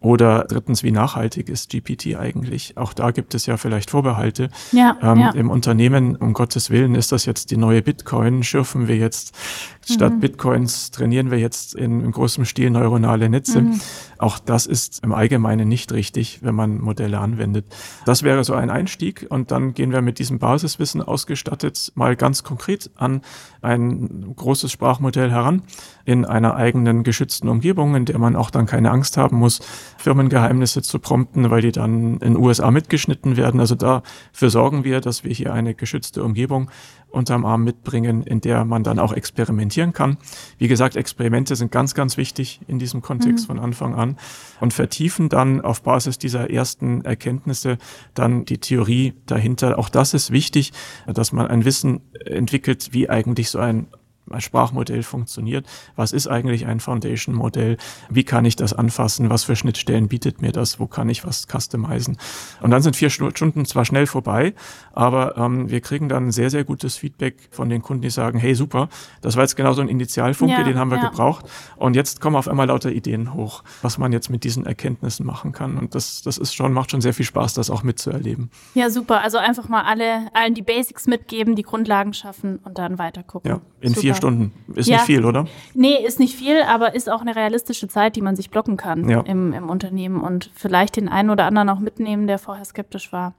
Oder 0.00 0.44
drittens, 0.48 0.82
wie 0.82 0.90
nachhaltig 0.90 1.48
ist 1.48 1.70
GPT 1.70 2.16
eigentlich? 2.16 2.76
Auch 2.76 2.92
da 2.92 3.12
gibt 3.12 3.36
es 3.36 3.46
ja 3.46 3.56
vielleicht 3.56 3.90
Vorbehalte. 3.90 4.50
Ja, 4.72 4.98
ähm, 5.00 5.20
ja. 5.20 5.30
Im 5.30 5.50
Unternehmen, 5.50 6.16
um 6.16 6.32
Gottes 6.32 6.70
Willen, 6.70 6.96
ist 6.96 7.12
das 7.12 7.24
jetzt 7.24 7.52
die 7.52 7.56
neue 7.56 7.80
Bitcoin? 7.80 8.42
Schürfen 8.42 8.88
wir 8.88 8.96
jetzt 8.96 9.36
statt 9.88 10.14
mhm. 10.14 10.20
Bitcoins, 10.20 10.90
trainieren 10.90 11.30
wir 11.30 11.38
jetzt 11.38 11.76
in, 11.76 12.00
in 12.00 12.10
großem 12.10 12.44
Stil 12.44 12.70
neuronale 12.70 13.28
Netze? 13.28 13.62
Mhm. 13.62 13.80
Auch 14.22 14.38
das 14.38 14.66
ist 14.66 15.02
im 15.02 15.12
Allgemeinen 15.12 15.66
nicht 15.66 15.90
richtig, 15.90 16.38
wenn 16.42 16.54
man 16.54 16.80
Modelle 16.80 17.18
anwendet. 17.18 17.66
Das 18.06 18.22
wäre 18.22 18.44
so 18.44 18.54
ein 18.54 18.70
Einstieg 18.70 19.26
und 19.28 19.50
dann 19.50 19.74
gehen 19.74 19.90
wir 19.90 20.00
mit 20.00 20.20
diesem 20.20 20.38
Basiswissen 20.38 21.02
ausgestattet 21.02 21.90
mal 21.96 22.14
ganz 22.14 22.44
konkret 22.44 22.88
an 22.94 23.22
ein 23.62 24.32
großes 24.36 24.70
Sprachmodell 24.70 25.32
heran 25.32 25.62
in 26.04 26.24
einer 26.24 26.54
eigenen 26.54 27.02
geschützten 27.02 27.48
Umgebung, 27.48 27.96
in 27.96 28.04
der 28.04 28.20
man 28.20 28.36
auch 28.36 28.50
dann 28.50 28.66
keine 28.66 28.92
Angst 28.92 29.16
haben 29.16 29.38
muss, 29.38 29.58
Firmengeheimnisse 29.98 30.82
zu 30.82 31.00
prompten, 31.00 31.50
weil 31.50 31.62
die 31.62 31.72
dann 31.72 32.18
in 32.18 32.36
USA 32.36 32.70
mitgeschnitten 32.70 33.36
werden. 33.36 33.58
Also 33.58 33.74
dafür 33.74 34.50
sorgen 34.50 34.84
wir, 34.84 35.00
dass 35.00 35.24
wir 35.24 35.32
hier 35.32 35.52
eine 35.52 35.74
geschützte 35.74 36.22
Umgebung 36.22 36.70
unterm 37.12 37.44
Arm 37.44 37.64
mitbringen, 37.64 38.22
in 38.22 38.40
der 38.40 38.64
man 38.64 38.84
dann 38.84 38.98
auch 38.98 39.12
experimentieren 39.12 39.92
kann. 39.92 40.16
Wie 40.58 40.68
gesagt, 40.68 40.96
Experimente 40.96 41.56
sind 41.56 41.70
ganz, 41.70 41.94
ganz 41.94 42.16
wichtig 42.16 42.60
in 42.66 42.78
diesem 42.78 43.02
Kontext 43.02 43.44
mhm. 43.44 43.46
von 43.48 43.58
Anfang 43.58 43.94
an 43.94 44.11
und 44.60 44.72
vertiefen 44.72 45.28
dann 45.28 45.60
auf 45.60 45.82
Basis 45.82 46.18
dieser 46.18 46.50
ersten 46.50 47.04
Erkenntnisse 47.04 47.78
dann 48.14 48.44
die 48.44 48.58
Theorie 48.58 49.14
dahinter. 49.26 49.78
Auch 49.78 49.88
das 49.88 50.14
ist 50.14 50.30
wichtig, 50.30 50.72
dass 51.06 51.32
man 51.32 51.46
ein 51.46 51.64
Wissen 51.64 52.00
entwickelt, 52.24 52.88
wie 52.92 53.08
eigentlich 53.08 53.50
so 53.50 53.58
ein 53.58 53.88
Sprachmodell 54.38 55.02
funktioniert. 55.02 55.66
Was 55.96 56.12
ist 56.12 56.26
eigentlich 56.26 56.66
ein 56.66 56.80
Foundation-Modell? 56.80 57.76
Wie 58.08 58.24
kann 58.24 58.44
ich 58.44 58.56
das 58.56 58.72
anfassen? 58.72 59.30
Was 59.30 59.44
für 59.44 59.56
Schnittstellen 59.56 60.08
bietet 60.08 60.42
mir 60.42 60.52
das? 60.52 60.80
Wo 60.80 60.86
kann 60.86 61.08
ich 61.08 61.24
was 61.26 61.46
customizen? 61.46 62.16
Und 62.60 62.70
dann 62.70 62.82
sind 62.82 62.96
vier 62.96 63.10
Stunden 63.10 63.64
zwar 63.64 63.84
schnell 63.84 64.06
vorbei, 64.06 64.54
aber 64.92 65.36
ähm, 65.36 65.70
wir 65.70 65.80
kriegen 65.80 66.08
dann 66.08 66.30
sehr, 66.30 66.50
sehr 66.50 66.64
gutes 66.64 66.96
Feedback 66.96 67.48
von 67.50 67.68
den 67.68 67.82
Kunden, 67.82 68.02
die 68.02 68.10
sagen, 68.10 68.38
hey, 68.38 68.54
super, 68.54 68.88
das 69.20 69.36
war 69.36 69.42
jetzt 69.42 69.56
genau 69.56 69.72
so 69.72 69.82
ein 69.82 69.88
Initialfunke, 69.88 70.54
ja, 70.54 70.62
den 70.62 70.78
haben 70.78 70.90
wir 70.90 70.98
ja. 70.98 71.08
gebraucht. 71.08 71.46
Und 71.76 71.96
jetzt 71.96 72.20
kommen 72.20 72.36
auf 72.36 72.48
einmal 72.48 72.66
lauter 72.66 72.90
Ideen 72.90 73.34
hoch, 73.34 73.62
was 73.82 73.98
man 73.98 74.12
jetzt 74.12 74.30
mit 74.30 74.44
diesen 74.44 74.66
Erkenntnissen 74.66 75.26
machen 75.26 75.52
kann. 75.52 75.76
Und 75.78 75.94
das, 75.94 76.22
das 76.22 76.38
ist 76.38 76.54
schon, 76.54 76.72
macht 76.72 76.90
schon 76.90 77.00
sehr 77.00 77.14
viel 77.14 77.26
Spaß, 77.26 77.54
das 77.54 77.70
auch 77.70 77.82
mitzuerleben. 77.82 78.50
Ja, 78.74 78.90
super. 78.90 79.20
Also 79.22 79.38
einfach 79.38 79.68
mal 79.68 79.82
alle, 79.82 80.28
allen 80.34 80.54
die 80.54 80.62
Basics 80.62 81.06
mitgeben, 81.06 81.56
die 81.56 81.62
Grundlagen 81.62 82.14
schaffen 82.14 82.58
und 82.64 82.78
dann 82.78 82.98
weiter 82.98 83.22
gucken. 83.22 83.50
Ja, 83.50 83.60
in 83.80 83.90
super. 83.90 84.00
vier 84.00 84.11
Stunden. 84.14 84.52
Ist 84.74 84.88
ja. 84.88 84.96
nicht 84.96 85.06
viel, 85.06 85.24
oder? 85.24 85.46
Nee, 85.74 85.96
ist 86.04 86.20
nicht 86.20 86.36
viel, 86.36 86.62
aber 86.62 86.94
ist 86.94 87.10
auch 87.10 87.20
eine 87.20 87.36
realistische 87.36 87.88
Zeit, 87.88 88.16
die 88.16 88.22
man 88.22 88.36
sich 88.36 88.50
blocken 88.50 88.76
kann 88.76 89.08
ja. 89.08 89.20
im, 89.20 89.52
im 89.52 89.70
Unternehmen 89.70 90.20
und 90.20 90.50
vielleicht 90.54 90.96
den 90.96 91.08
einen 91.08 91.30
oder 91.30 91.44
anderen 91.44 91.68
auch 91.68 91.78
mitnehmen, 91.78 92.26
der 92.26 92.38
vorher 92.38 92.64
skeptisch 92.64 93.12
war. 93.12 93.34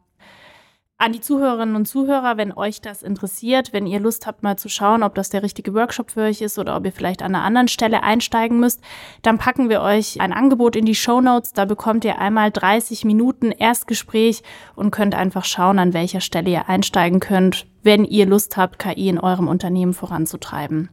An 1.04 1.12
die 1.12 1.20
Zuhörerinnen 1.20 1.76
und 1.76 1.86
Zuhörer, 1.86 2.38
wenn 2.38 2.54
euch 2.54 2.80
das 2.80 3.04
interessiert, 3.04 3.74
wenn 3.74 3.86
ihr 3.86 4.00
Lust 4.00 4.26
habt, 4.26 4.42
mal 4.42 4.58
zu 4.58 4.70
schauen, 4.70 5.04
ob 5.04 5.16
das 5.16 5.30
der 5.30 5.44
richtige 5.44 5.74
Workshop 5.74 6.12
für 6.12 6.22
euch 6.22 6.40
ist 6.40 6.58
oder 6.58 6.78
ob 6.78 6.86
ihr 6.86 6.94
vielleicht 6.94 7.22
an 7.22 7.36
einer 7.36 7.44
anderen 7.44 7.68
Stelle 7.68 8.04
einsteigen 8.04 8.58
müsst, 8.58 8.80
dann 9.22 9.38
packen 9.38 9.68
wir 9.68 9.82
euch 9.82 10.22
ein 10.22 10.32
Angebot 10.32 10.78
in 10.78 10.86
die 10.86 10.96
Show 10.96 11.20
Notes. 11.20 11.52
Da 11.52 11.66
bekommt 11.66 12.06
ihr 12.06 12.20
einmal 12.20 12.52
30 12.52 13.04
Minuten 13.04 13.52
Erstgespräch 13.52 14.44
und 14.78 14.92
könnt 14.92 15.14
einfach 15.14 15.44
schauen, 15.44 15.78
an 15.78 15.94
welcher 15.94 16.22
Stelle 16.22 16.50
ihr 16.50 16.70
einsteigen 16.70 17.20
könnt, 17.20 17.66
wenn 17.82 18.06
ihr 18.06 18.26
Lust 18.26 18.56
habt, 18.56 18.80
KI 18.80 19.10
in 19.10 19.20
eurem 19.20 19.50
Unternehmen 19.50 19.94
voranzutreiben. 19.94 20.88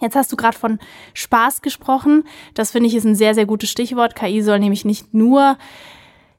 Jetzt 0.00 0.14
hast 0.14 0.30
du 0.30 0.36
gerade 0.36 0.56
von 0.56 0.78
Spaß 1.14 1.62
gesprochen. 1.62 2.22
Das 2.54 2.70
finde 2.70 2.86
ich 2.86 2.94
ist 2.94 3.04
ein 3.04 3.16
sehr, 3.16 3.34
sehr 3.34 3.46
gutes 3.46 3.70
Stichwort. 3.70 4.14
KI 4.14 4.42
soll 4.42 4.60
nämlich 4.60 4.84
nicht 4.84 5.14
nur 5.14 5.56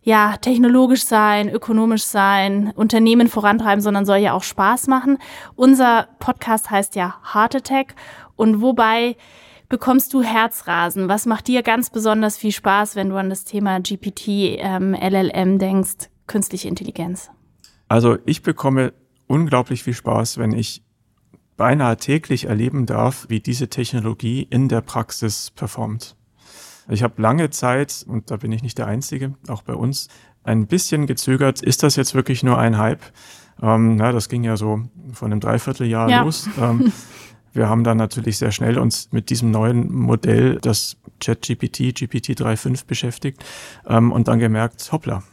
ja, 0.08 0.38
technologisch 0.38 1.04
sein, 1.04 1.50
ökonomisch 1.50 2.06
sein, 2.06 2.72
Unternehmen 2.78 3.28
vorantreiben, 3.28 3.82
sondern 3.82 4.06
soll 4.06 4.20
ja 4.20 4.32
auch 4.32 4.44
Spaß 4.44 4.88
machen. 4.88 5.18
Unser 5.58 6.08
Podcast 6.20 6.72
heißt 6.72 6.96
ja 6.96 7.16
Heart 7.34 7.58
Attack 7.58 7.94
und 8.38 8.62
wobei 8.62 9.18
bekommst 9.68 10.14
du 10.14 10.22
Herzrasen? 10.22 11.10
Was 11.10 11.26
macht 11.26 11.50
dir 11.50 11.62
ganz 11.62 11.90
besonders 11.90 12.38
viel 12.38 12.54
Spaß, 12.54 12.96
wenn 12.96 13.10
du 13.10 13.18
an 13.18 13.30
das 13.30 13.44
Thema 13.44 13.82
GPT, 13.82 14.56
ähm, 14.60 14.94
LLM 14.94 15.60
denkst, 15.60 16.10
künstliche 16.26 16.70
Intelligenz? 16.70 17.30
Also 17.90 18.18
ich 18.26 18.44
bekomme 18.44 18.94
unglaublich 19.28 19.84
viel 19.84 19.94
Spaß, 19.94 20.38
wenn 20.38 20.54
ich 20.54 20.84
beinahe 21.58 21.98
täglich 21.98 22.46
erleben 22.46 22.86
darf, 22.86 23.26
wie 23.28 23.42
diese 23.42 23.68
Technologie 23.68 24.48
in 24.50 24.70
der 24.70 24.80
Praxis 24.80 25.52
performt. 25.52 26.17
Ich 26.90 27.04
habe 27.04 27.22
lange 27.22 27.50
Zeit, 27.50 28.06
und 28.08 28.32
da 28.32 28.38
bin 28.38 28.52
ich 28.52 28.64
nicht 28.64 28.78
der 28.78 28.88
Einzige, 28.88 29.34
auch 29.48 29.62
bei 29.62 29.74
uns, 29.74 30.08
ein 30.44 30.68
bisschen 30.68 31.08
gezögert, 31.08 31.62
ist 31.62 31.84
das 31.84 31.96
jetzt 31.98 32.16
wirklich 32.16 32.44
nur 32.44 32.58
ein 32.58 32.78
Hype? 32.78 33.02
Ähm, 33.62 33.98
na, 33.98 34.12
das 34.12 34.30
ging 34.30 34.44
ja 34.44 34.56
so 34.56 34.82
von 35.12 35.32
einem 35.32 35.42
Dreivierteljahr 35.42 36.10
ja. 36.10 36.24
los. 36.24 36.48
Ähm, 36.60 36.92
wir 37.54 37.68
haben 37.68 37.84
dann 37.84 37.98
natürlich 37.98 38.38
sehr 38.38 38.52
schnell 38.52 38.78
uns 38.78 39.12
mit 39.12 39.30
diesem 39.30 39.52
neuen 39.52 39.92
Modell, 39.92 40.60
das 40.62 40.98
ChatGPT, 41.20 41.96
GPT 41.96 42.40
3.5 42.40 42.86
beschäftigt 42.86 43.44
ähm, 43.88 44.12
und 44.12 44.28
dann 44.28 44.40
gemerkt, 44.40 44.90
hoppla, 44.92 45.24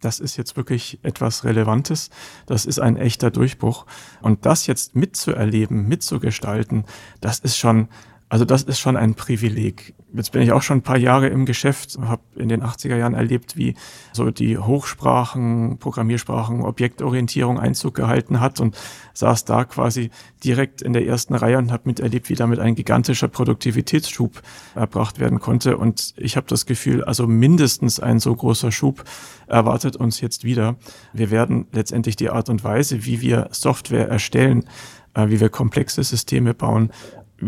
das 0.00 0.18
ist 0.18 0.36
jetzt 0.36 0.56
wirklich 0.56 0.98
etwas 1.02 1.44
Relevantes. 1.44 2.10
Das 2.46 2.64
ist 2.66 2.80
ein 2.80 2.96
echter 2.96 3.30
Durchbruch. 3.30 3.86
Und 4.20 4.44
das 4.44 4.66
jetzt 4.66 4.96
mitzuerleben, 4.96 5.86
mitzugestalten, 5.86 6.84
das 7.20 7.38
ist 7.38 7.56
schon, 7.56 7.88
also 8.32 8.46
das 8.46 8.62
ist 8.62 8.78
schon 8.78 8.96
ein 8.96 9.12
Privileg. 9.12 9.92
Jetzt 10.14 10.32
bin 10.32 10.40
ich 10.40 10.52
auch 10.52 10.62
schon 10.62 10.78
ein 10.78 10.82
paar 10.82 10.96
Jahre 10.96 11.28
im 11.28 11.44
Geschäft, 11.44 11.98
habe 12.00 12.22
in 12.36 12.48
den 12.48 12.62
80er 12.62 12.96
Jahren 12.96 13.12
erlebt, 13.12 13.58
wie 13.58 13.74
so 14.14 14.30
die 14.30 14.56
Hochsprachen, 14.56 15.76
Programmiersprachen, 15.78 16.62
Objektorientierung 16.62 17.60
Einzug 17.60 17.94
gehalten 17.94 18.40
hat 18.40 18.58
und 18.58 18.74
saß 19.12 19.44
da 19.44 19.66
quasi 19.66 20.08
direkt 20.44 20.80
in 20.80 20.94
der 20.94 21.06
ersten 21.06 21.34
Reihe 21.34 21.58
und 21.58 21.72
habe 21.72 21.82
miterlebt, 21.84 22.30
wie 22.30 22.34
damit 22.34 22.58
ein 22.58 22.74
gigantischer 22.74 23.28
Produktivitätsschub 23.28 24.40
erbracht 24.74 25.20
werden 25.20 25.38
konnte. 25.38 25.76
Und 25.76 26.14
ich 26.16 26.38
habe 26.38 26.46
das 26.48 26.64
Gefühl, 26.64 27.04
also 27.04 27.26
mindestens 27.26 28.00
ein 28.00 28.18
so 28.18 28.34
großer 28.34 28.72
Schub 28.72 29.04
erwartet 29.46 29.96
uns 29.96 30.22
jetzt 30.22 30.42
wieder. 30.42 30.76
Wir 31.12 31.30
werden 31.30 31.66
letztendlich 31.70 32.16
die 32.16 32.30
Art 32.30 32.48
und 32.48 32.64
Weise, 32.64 33.04
wie 33.04 33.20
wir 33.20 33.48
Software 33.50 34.08
erstellen, 34.08 34.64
äh, 35.12 35.28
wie 35.28 35.38
wir 35.38 35.50
komplexe 35.50 36.02
Systeme 36.02 36.54
bauen, 36.54 36.90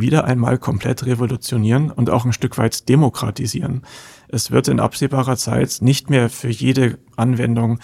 wieder 0.01 0.25
einmal 0.25 0.59
komplett 0.59 1.07
revolutionieren 1.07 1.91
und 1.91 2.11
auch 2.11 2.25
ein 2.25 2.33
Stück 2.33 2.59
weit 2.59 2.89
demokratisieren. 2.89 3.83
Es 4.29 4.51
wird 4.51 4.69
in 4.69 4.81
absehbarer 4.81 5.37
Zeit 5.37 5.79
nicht 5.81 6.11
mehr 6.11 6.29
für 6.29 6.49
jede 6.49 6.99
Anwendung 7.17 7.79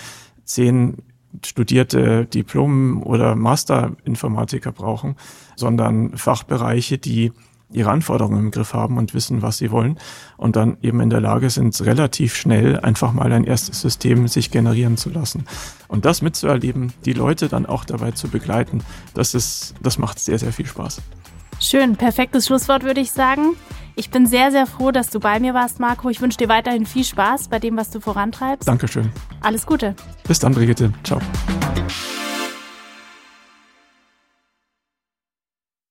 zehn 0.44 0.98
studierte 1.44 2.26
Diplom- 2.26 3.02
oder 3.02 3.36
Masterinformatiker 3.36 4.72
brauchen, 4.72 5.14
sondern 5.54 6.16
Fachbereiche, 6.16 6.98
die 6.98 7.32
ihre 7.72 7.90
Anforderungen 7.90 8.46
im 8.46 8.50
Griff 8.50 8.74
haben 8.74 8.98
und 8.98 9.14
wissen, 9.14 9.42
was 9.42 9.58
sie 9.58 9.70
wollen 9.70 9.98
und 10.36 10.56
dann 10.56 10.76
eben 10.82 11.00
in 11.00 11.10
der 11.10 11.20
Lage 11.20 11.50
sind, 11.50 11.80
relativ 11.82 12.34
schnell 12.34 12.80
einfach 12.80 13.12
mal 13.12 13.32
ein 13.32 13.44
erstes 13.44 13.80
System 13.80 14.26
sich 14.26 14.50
generieren 14.50 14.96
zu 14.96 15.08
lassen. 15.08 15.44
Und 15.86 16.04
das 16.04 16.20
mitzuerleben, 16.20 16.92
die 17.04 17.12
Leute 17.12 17.48
dann 17.48 17.66
auch 17.66 17.84
dabei 17.84 18.10
zu 18.10 18.26
begleiten, 18.28 18.82
das 19.14 19.34
ist, 19.34 19.74
das 19.80 19.98
macht 19.98 20.18
sehr, 20.18 20.38
sehr 20.38 20.52
viel 20.52 20.66
Spaß. 20.66 21.00
Schön, 21.60 21.96
perfektes 21.96 22.46
Schlusswort 22.46 22.82
würde 22.84 23.00
ich 23.00 23.12
sagen. 23.12 23.54
Ich 23.94 24.10
bin 24.10 24.26
sehr, 24.26 24.50
sehr 24.50 24.66
froh, 24.66 24.92
dass 24.92 25.10
du 25.10 25.20
bei 25.20 25.38
mir 25.40 25.52
warst, 25.52 25.78
Marco. 25.78 26.08
Ich 26.08 26.22
wünsche 26.22 26.38
dir 26.38 26.48
weiterhin 26.48 26.86
viel 26.86 27.04
Spaß 27.04 27.48
bei 27.48 27.58
dem, 27.58 27.76
was 27.76 27.90
du 27.90 28.00
vorantreibst. 28.00 28.66
Dankeschön. 28.66 29.12
Alles 29.42 29.66
Gute. 29.66 29.94
Bis 30.26 30.38
dann, 30.38 30.54
Brigitte. 30.54 30.92
Ciao. 31.04 31.20